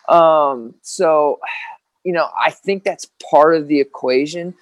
Um, 0.09 0.75
so, 0.83 1.41
you 2.05 2.13
know, 2.13 2.29
I 2.39 2.51
think 2.51 2.85
that's 2.85 3.07
part 3.31 3.57
of 3.57 3.69
the 3.69 3.81
equation. 3.81 4.55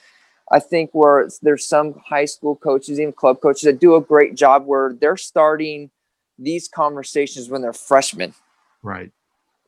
I 0.52 0.60
think 0.60 0.90
where 0.92 1.28
there's 1.42 1.66
some 1.66 2.00
high 2.08 2.26
school 2.26 2.54
coaches, 2.54 3.00
even 3.00 3.12
club 3.12 3.40
coaches, 3.40 3.62
that 3.62 3.80
do 3.80 3.96
a 3.96 4.00
great 4.00 4.36
job 4.36 4.66
where 4.66 4.92
they're 4.92 5.16
starting 5.16 5.90
these 6.38 6.68
conversations 6.68 7.48
when 7.48 7.62
they're 7.62 7.72
freshmen. 7.72 8.34
Right 8.82 9.10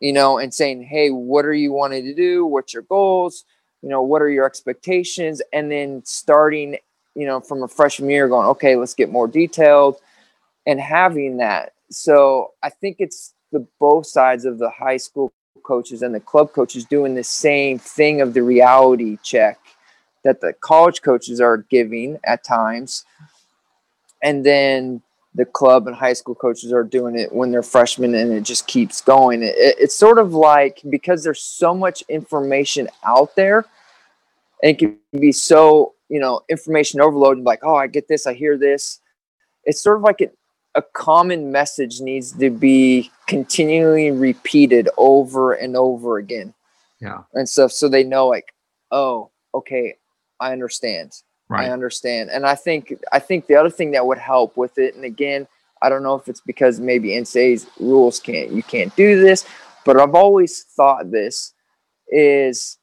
you 0.00 0.12
know, 0.12 0.38
and 0.38 0.52
saying, 0.52 0.82
hey, 0.82 1.10
what 1.10 1.44
are 1.44 1.54
you 1.54 1.72
wanting 1.72 2.04
to 2.04 2.14
do? 2.14 2.46
What's 2.46 2.72
your 2.72 2.84
goals? 2.84 3.44
You 3.82 3.88
know, 3.88 4.02
what 4.02 4.22
are 4.22 4.30
your 4.30 4.46
expectations? 4.46 5.40
And 5.52 5.70
then 5.70 6.02
starting, 6.04 6.78
you 7.14 7.26
know, 7.26 7.40
from 7.40 7.62
a 7.62 7.68
freshman 7.68 8.10
year 8.10 8.28
going, 8.28 8.46
okay, 8.48 8.76
let's 8.76 8.94
get 8.94 9.10
more 9.10 9.28
detailed 9.28 9.96
and 10.66 10.80
having 10.80 11.38
that. 11.38 11.72
So 11.90 12.52
I 12.62 12.70
think 12.70 12.96
it's 12.98 13.34
the 13.52 13.66
both 13.80 14.06
sides 14.06 14.44
of 14.44 14.58
the 14.58 14.70
high 14.70 14.98
school 14.98 15.32
coaches 15.62 16.02
and 16.02 16.14
the 16.14 16.20
club 16.20 16.52
coaches 16.52 16.84
doing 16.84 17.14
the 17.14 17.24
same 17.24 17.78
thing 17.78 18.20
of 18.20 18.34
the 18.34 18.42
reality 18.42 19.18
check 19.22 19.58
that 20.24 20.40
the 20.40 20.52
college 20.52 21.02
coaches 21.02 21.40
are 21.40 21.58
giving 21.58 22.18
at 22.24 22.44
times. 22.44 23.04
And 24.22 24.44
then 24.44 25.02
the 25.38 25.46
club 25.46 25.86
and 25.86 25.94
high 25.94 26.12
school 26.12 26.34
coaches 26.34 26.72
are 26.72 26.82
doing 26.82 27.16
it 27.16 27.32
when 27.32 27.52
they're 27.52 27.62
freshmen 27.62 28.12
and 28.16 28.32
it 28.32 28.42
just 28.42 28.66
keeps 28.66 29.00
going. 29.00 29.44
It, 29.44 29.54
it's 29.56 29.94
sort 29.94 30.18
of 30.18 30.34
like 30.34 30.82
because 30.90 31.22
there's 31.22 31.40
so 31.40 31.72
much 31.72 32.02
information 32.08 32.88
out 33.04 33.36
there 33.36 33.64
and 34.64 34.70
it 34.72 34.78
can 34.80 34.98
be 35.12 35.30
so, 35.30 35.94
you 36.08 36.18
know, 36.18 36.42
information 36.48 37.00
overload 37.00 37.36
and 37.36 37.46
like, 37.46 37.60
oh, 37.62 37.76
I 37.76 37.86
get 37.86 38.08
this, 38.08 38.26
I 38.26 38.34
hear 38.34 38.58
this. 38.58 38.98
It's 39.62 39.80
sort 39.80 39.98
of 39.98 40.02
like 40.02 40.20
it, 40.20 40.36
a 40.74 40.82
common 40.82 41.52
message 41.52 42.00
needs 42.00 42.32
to 42.32 42.50
be 42.50 43.08
continually 43.28 44.10
repeated 44.10 44.88
over 44.96 45.52
and 45.52 45.76
over 45.76 46.18
again. 46.18 46.52
Yeah. 47.00 47.22
And 47.32 47.48
stuff. 47.48 47.70
So 47.70 47.88
they 47.88 48.02
know 48.02 48.26
like, 48.26 48.52
oh, 48.90 49.30
okay, 49.54 49.94
I 50.40 50.52
understand. 50.52 51.12
Right. 51.48 51.68
I 51.68 51.70
understand. 51.70 52.30
And 52.30 52.44
I 52.44 52.54
think 52.54 52.94
I 53.10 53.18
think 53.18 53.46
the 53.46 53.56
other 53.56 53.70
thing 53.70 53.92
that 53.92 54.06
would 54.06 54.18
help 54.18 54.56
with 54.56 54.76
it, 54.78 54.94
and 54.94 55.04
again, 55.04 55.46
I 55.80 55.88
don't 55.88 56.02
know 56.02 56.14
if 56.14 56.28
it's 56.28 56.40
because 56.40 56.80
maybe 56.80 57.10
NCAA's 57.10 57.66
rules 57.80 58.20
can't 58.20 58.50
you 58.50 58.62
can't 58.62 58.94
do 58.96 59.20
this, 59.20 59.46
but 59.84 59.98
I've 59.98 60.14
always 60.14 60.64
thought 60.64 61.10
this 61.10 61.54
is 62.08 62.78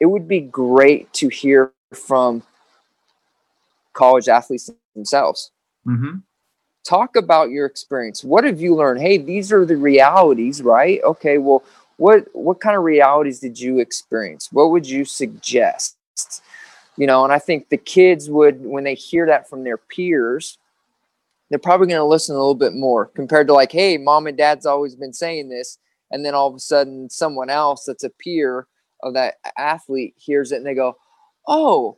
it 0.00 0.06
would 0.06 0.26
be 0.28 0.40
great 0.40 1.12
to 1.14 1.28
hear 1.28 1.72
from 1.94 2.42
college 3.92 4.28
athletes 4.28 4.70
themselves. 4.94 5.50
Mm-hmm. 5.86 6.18
Talk 6.84 7.16
about 7.16 7.50
your 7.50 7.66
experience. 7.66 8.24
What 8.24 8.44
have 8.44 8.60
you 8.60 8.74
learned? 8.74 9.00
Hey, 9.00 9.18
these 9.18 9.52
are 9.52 9.66
the 9.66 9.76
realities, 9.76 10.62
right? 10.62 11.00
Okay, 11.02 11.38
well, 11.38 11.62
what 11.96 12.26
what 12.32 12.60
kind 12.60 12.76
of 12.76 12.84
realities 12.84 13.40
did 13.40 13.60
you 13.60 13.78
experience? 13.78 14.48
What 14.52 14.70
would 14.70 14.88
you 14.88 15.04
suggest? 15.04 15.96
You 16.98 17.06
know 17.06 17.24
and 17.24 17.32
i 17.32 17.38
think 17.38 17.68
the 17.68 17.76
kids 17.76 18.28
would 18.28 18.60
when 18.60 18.84
they 18.84 18.94
hear 18.94 19.26
that 19.26 19.48
from 19.48 19.64
their 19.64 19.78
peers 19.78 20.58
they're 21.48 21.58
probably 21.58 21.86
going 21.86 21.98
to 21.98 22.04
listen 22.04 22.34
a 22.34 22.38
little 22.38 22.54
bit 22.54 22.74
more 22.74 23.06
compared 23.06 23.46
to 23.46 23.54
like 23.54 23.72
hey 23.72 23.96
mom 23.96 24.26
and 24.26 24.36
dad's 24.36 24.66
always 24.66 24.94
been 24.94 25.12
saying 25.12 25.48
this 25.48 25.78
and 26.10 26.24
then 26.24 26.34
all 26.34 26.48
of 26.48 26.54
a 26.54 26.60
sudden 26.60 27.08
someone 27.08 27.48
else 27.48 27.84
that's 27.84 28.04
a 28.04 28.10
peer 28.10 28.66
of 29.02 29.14
that 29.14 29.36
athlete 29.56 30.14
hears 30.16 30.52
it 30.52 30.56
and 30.56 30.66
they 30.66 30.74
go 30.74 30.96
oh 31.46 31.96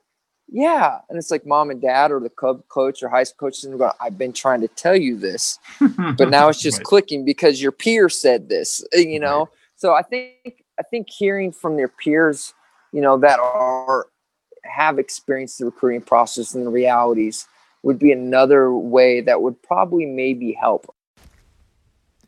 yeah 0.52 0.98
and 1.08 1.16
it's 1.16 1.30
like 1.30 1.46
mom 1.46 1.70
and 1.70 1.80
dad 1.80 2.10
or 2.10 2.20
the 2.20 2.28
club 2.28 2.62
coach 2.68 3.02
or 3.02 3.08
high 3.08 3.22
school 3.22 3.48
coach 3.48 3.64
and 3.64 3.78
go 3.78 3.90
i've 4.00 4.18
been 4.18 4.32
trying 4.32 4.60
to 4.60 4.68
tell 4.68 4.96
you 4.96 5.16
this 5.16 5.58
but 6.18 6.28
now 6.28 6.48
it's 6.48 6.60
just 6.60 6.78
right. 6.78 6.84
clicking 6.84 7.24
because 7.24 7.62
your 7.62 7.72
peer 7.72 8.08
said 8.08 8.48
this 8.48 8.84
eh, 8.92 8.98
you 8.98 9.20
know 9.20 9.40
right. 9.40 9.48
so 9.76 9.94
i 9.94 10.02
think 10.02 10.64
i 10.78 10.82
think 10.90 11.08
hearing 11.08 11.52
from 11.52 11.76
their 11.76 11.88
peers 11.88 12.52
you 12.92 13.00
know 13.00 13.16
that 13.16 13.38
are 13.38 14.06
have 14.64 14.98
experienced 14.98 15.58
the 15.58 15.66
recruiting 15.66 16.02
process 16.02 16.54
and 16.54 16.66
the 16.66 16.70
realities 16.70 17.46
would 17.82 17.98
be 17.98 18.12
another 18.12 18.72
way 18.72 19.20
that 19.20 19.40
would 19.40 19.62
probably 19.62 20.06
maybe 20.06 20.52
help. 20.52 20.94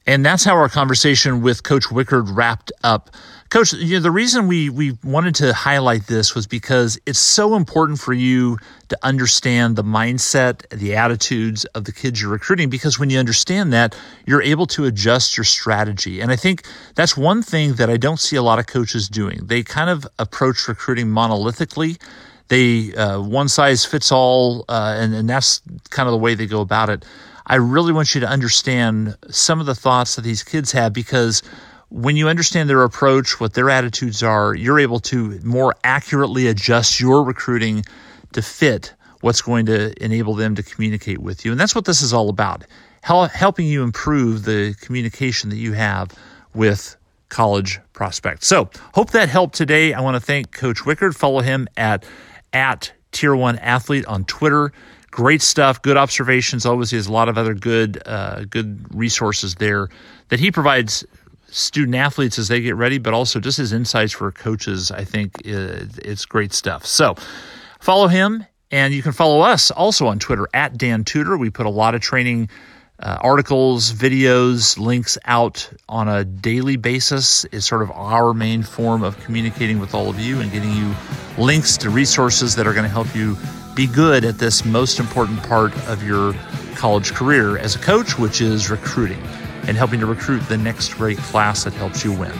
And 0.07 0.27
that's 0.27 0.43
how 0.43 0.57
our 0.57 0.69
conversation 0.69 1.43
with 1.43 1.63
Coach 1.63 1.85
Wickard 1.85 2.37
wrapped 2.37 2.73
up. 2.83 3.11
Coach, 3.51 3.73
you 3.75 3.97
know, 3.97 4.01
the 4.01 4.11
reason 4.11 4.49
we 4.49 4.69
we 4.69 4.99
wanted 5.05 5.35
to 5.37 5.53
highlight 5.53 6.07
this 6.07 6.35
was 6.35 6.47
because 6.47 6.99
it's 7.07 7.21
so 7.21 7.55
important 7.55 8.01
for 8.01 8.13
you 8.13 8.57
to 8.89 8.99
understand 9.03 9.77
the 9.77 9.85
mindset, 9.85 10.67
the 10.71 10.97
attitudes 10.97 11.65
of 11.67 11.85
the 11.85 11.93
kids 11.93 12.21
you're 12.21 12.31
recruiting 12.31 12.69
because 12.69 12.99
when 12.99 13.11
you 13.11 13.19
understand 13.19 13.73
that, 13.75 13.95
you're 14.27 14.43
able 14.43 14.67
to 14.69 14.87
adjust 14.87 15.37
your 15.37 15.45
strategy. 15.45 16.21
And 16.21 16.33
I 16.33 16.37
think 16.37 16.65
that's 16.95 17.17
one 17.17 17.43
thing 17.43 17.75
that 17.75 17.91
I 17.91 17.97
don't 17.97 18.19
see 18.19 18.37
a 18.37 18.43
lot 18.43 18.59
of 18.59 18.67
coaches 18.67 19.09
doing. 19.09 19.41
They 19.45 19.63
kind 19.63 19.91
of 19.91 20.07
approach 20.19 20.67
recruiting 20.67 21.09
monolithically 21.09 22.01
they 22.53 22.95
uh, 22.95 23.19
one 23.19 23.49
size 23.49 23.87
fits 23.87 24.13
all, 24.13 24.67
uh, 24.69 24.97
and, 24.99 25.15
and 25.15 25.29
that's 25.29 25.63
kind 25.89 26.07
of 26.07 26.13
the 26.13 26.19
way 26.19 26.35
they 26.35 26.47
go 26.47 26.61
about 26.61 26.91
it. 26.91 27.03
I 27.47 27.55
really 27.57 27.95
want 27.95 28.15
you 28.15 28.21
to 28.21 28.29
understand 28.29 29.17
some 29.31 29.59
of 29.59 29.65
the 29.65 29.75
thoughts 29.75 30.17
that 30.17 30.23
these 30.23 30.43
kids 30.43 30.71
have 30.73 30.93
because 30.93 31.43
when 31.89 32.15
you 32.15 32.29
understand 32.29 32.69
their 32.69 32.83
approach, 32.83 33.41
what 33.41 33.55
their 33.55 33.71
attitudes 33.71 34.23
are, 34.23 34.55
you're 34.55 34.79
able 34.79 35.01
to 35.01 35.41
more 35.43 35.75
accurately 35.83 36.47
adjust 36.47 37.01
your 37.01 37.25
recruiting 37.25 37.85
to 38.35 38.43
fit 38.43 38.93
what's 39.23 39.41
going 39.41 39.65
to 39.67 40.05
enable 40.05 40.35
them 40.35 40.55
to 40.55 40.63
communicate 40.63 41.21
with 41.21 41.47
you. 41.47 41.53
And 41.53 41.61
that's 41.61 41.75
what 41.75 41.87
this 41.87 42.03
is 42.03 42.13
all 42.13 42.29
about 42.29 42.65
helping 43.03 43.67
you 43.67 43.83
improve 43.83 44.45
the 44.45 44.75
communication 44.81 45.51
that 45.51 45.57
you 45.57 45.73
have 45.73 46.11
with 46.55 46.97
college 47.31 47.81
prospects. 47.95 48.47
So, 48.47 48.71
hope 48.95 49.11
that 49.11 49.29
helped 49.29 49.55
today. 49.57 49.93
I 49.93 50.01
want 50.03 50.15
to 50.15 50.21
thank 50.21 50.53
Coach 50.53 50.81
Wickard. 50.81 51.17
Follow 51.17 51.41
him 51.41 51.67
at 51.77 52.05
at 52.53 52.93
Tier 53.13 53.35
One 53.35 53.59
Athlete 53.59 54.07
on 54.07 54.25
Twitter. 54.25 54.73
Great 55.11 55.43
stuff, 55.43 55.83
good 55.83 55.97
observations. 55.97 56.65
Always, 56.65 56.91
he 56.91 56.97
has 56.97 57.07
a 57.07 57.13
lot 57.13 57.29
of 57.29 57.37
other 57.37 57.55
good 57.55 58.03
uh, 58.07 58.45
good 58.45 58.87
resources 58.95 59.57
there 59.57 59.89
that 60.29 60.41
he 60.41 60.51
provides 60.51 61.05
student 61.49 61.95
athletes 61.95 62.39
as 62.39 62.49
they 62.49 62.61
get 62.61 62.77
ready, 62.77 62.97
but 62.99 63.13
also 63.13 63.39
just 63.39 63.59
his 63.59 63.75
insights 63.75 64.13
for 64.13 64.33
coaches. 64.33 64.91
I 64.91 65.05
think 65.05 65.43
it's 65.45 66.25
great 66.25 66.55
stuff. 66.55 66.87
So, 66.87 67.15
follow 67.79 68.09
him. 68.09 68.47
And 68.71 68.95
you 68.95 69.03
can 69.03 69.13
follow 69.13 69.43
us 69.43 69.71
also 69.71 70.07
on 70.07 70.19
Twitter 70.19 70.49
at 70.55 70.79
Dan 70.79 71.05
Tudor. 71.05 71.37
We 71.37 71.51
put 71.51 71.67
a 71.67 71.71
lot 71.71 71.95
of 71.95 72.01
training 72.01 72.49
uh, 73.03 73.19
articles, 73.21 73.93
videos, 73.93 74.79
links 74.79 75.19
out 75.25 75.69
on 75.89 76.09
a 76.09 76.25
daily 76.25 76.77
basis 76.77 77.45
is 77.47 77.65
sort 77.65 77.83
of 77.83 77.91
our 77.91 78.33
main 78.33 78.63
form 78.63 79.03
of 79.03 79.19
communicating 79.21 79.81
with 79.81 79.95
all 79.95 80.09
of 80.09 80.21
you 80.21 80.41
and 80.41 80.53
getting 80.53 80.73
you 80.73 80.95
links 81.37 81.77
to 81.77 81.91
resources 81.91 82.55
that 82.55 82.67
are 82.67 82.73
going 82.73 82.85
to 82.85 82.89
help 82.89 83.13
you 83.15 83.37
be 83.75 83.87
good 83.87 84.25
at 84.25 84.39
this 84.39 84.65
most 84.65 85.01
important 85.01 85.43
part 85.43 85.77
of 85.89 86.03
your 86.03 86.33
college 86.77 87.13
career 87.13 87.59
as 87.59 87.75
a 87.75 87.79
coach, 87.79 88.19
which 88.19 88.41
is 88.41 88.71
recruiting 88.71 89.21
and 89.67 89.77
helping 89.77 89.99
to 89.99 90.07
recruit 90.07 90.41
the 90.49 90.57
next 90.57 90.95
great 90.95 91.19
class 91.19 91.65
that 91.65 91.73
helps 91.73 92.05
you 92.05 92.13
win. 92.13 92.33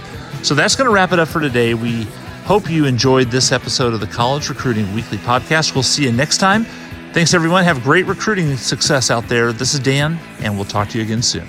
So 0.43 0.55
that's 0.55 0.77
going 0.77 0.89
to 0.89 0.95
wrap 0.95 1.13
it 1.13 1.19
up 1.19 1.29
for 1.29 1.41
today. 1.41 1.75
We 1.75 2.05
hope 2.45 2.71
you 2.71 2.85
enjoyed 2.85 3.31
this 3.31 3.51
episode 3.51 3.95
of 3.95 4.01
the 4.01 4.07
College 4.07 4.49
Recruiting 4.49 4.93
Weekly 4.95 5.19
Podcast. 5.19 5.75
We'll 5.75 5.83
see 5.83 6.05
you 6.05 6.13
next 6.13 6.39
time. 6.39 6.67
Thanks, 7.13 7.35
everyone. 7.35 7.65
Have 7.65 7.83
great 7.83 8.07
recruiting 8.07 8.57
success 8.57 9.11
out 9.11 9.29
there. 9.29 9.53
This 9.53 9.75
is 9.75 9.81
Dan, 9.81 10.19
and 10.41 10.57
we'll 10.57 10.65
talk 10.65 10.89
to 10.89 10.99
you 10.99 11.05
again 11.05 11.21
soon. 11.21 11.47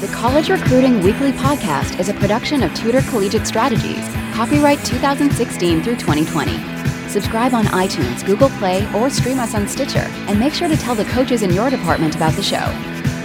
The 0.00 0.08
College 0.08 0.48
Recruiting 0.48 1.00
Weekly 1.00 1.30
Podcast 1.30 2.00
is 2.00 2.08
a 2.08 2.14
production 2.14 2.64
of 2.64 2.74
Tudor 2.74 3.02
Collegiate 3.02 3.46
Strategies, 3.46 4.04
copyright 4.34 4.84
2016 4.84 5.84
through 5.84 5.94
2020. 5.94 7.08
Subscribe 7.08 7.54
on 7.54 7.66
iTunes, 7.66 8.26
Google 8.26 8.48
Play, 8.58 8.84
or 8.94 9.08
stream 9.08 9.38
us 9.38 9.54
on 9.54 9.68
Stitcher, 9.68 10.10
and 10.26 10.40
make 10.40 10.52
sure 10.52 10.66
to 10.66 10.76
tell 10.76 10.96
the 10.96 11.04
coaches 11.04 11.42
in 11.42 11.52
your 11.52 11.70
department 11.70 12.16
about 12.16 12.32
the 12.32 12.42
show. 12.42 12.66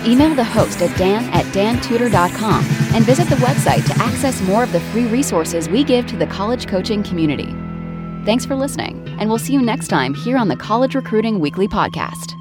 Email 0.05 0.35
the 0.35 0.43
host 0.43 0.83
at 0.83 0.95
dan 0.99 1.23
at 1.33 1.45
dantudor.com 1.45 2.63
and 2.93 3.03
visit 3.05 3.27
the 3.27 3.35
website 3.37 3.83
to 3.87 4.03
access 4.03 4.39
more 4.43 4.61
of 4.61 4.71
the 4.71 4.81
free 4.91 5.05
resources 5.05 5.67
we 5.67 5.83
give 5.83 6.05
to 6.05 6.15
the 6.15 6.27
college 6.27 6.67
coaching 6.67 7.01
community. 7.01 7.55
Thanks 8.23 8.45
for 8.45 8.55
listening, 8.55 9.03
and 9.19 9.29
we'll 9.29 9.39
see 9.39 9.53
you 9.53 9.61
next 9.61 9.87
time 9.87 10.13
here 10.13 10.37
on 10.37 10.47
the 10.47 10.55
College 10.55 10.93
Recruiting 10.93 11.39
Weekly 11.39 11.67
Podcast. 11.67 12.40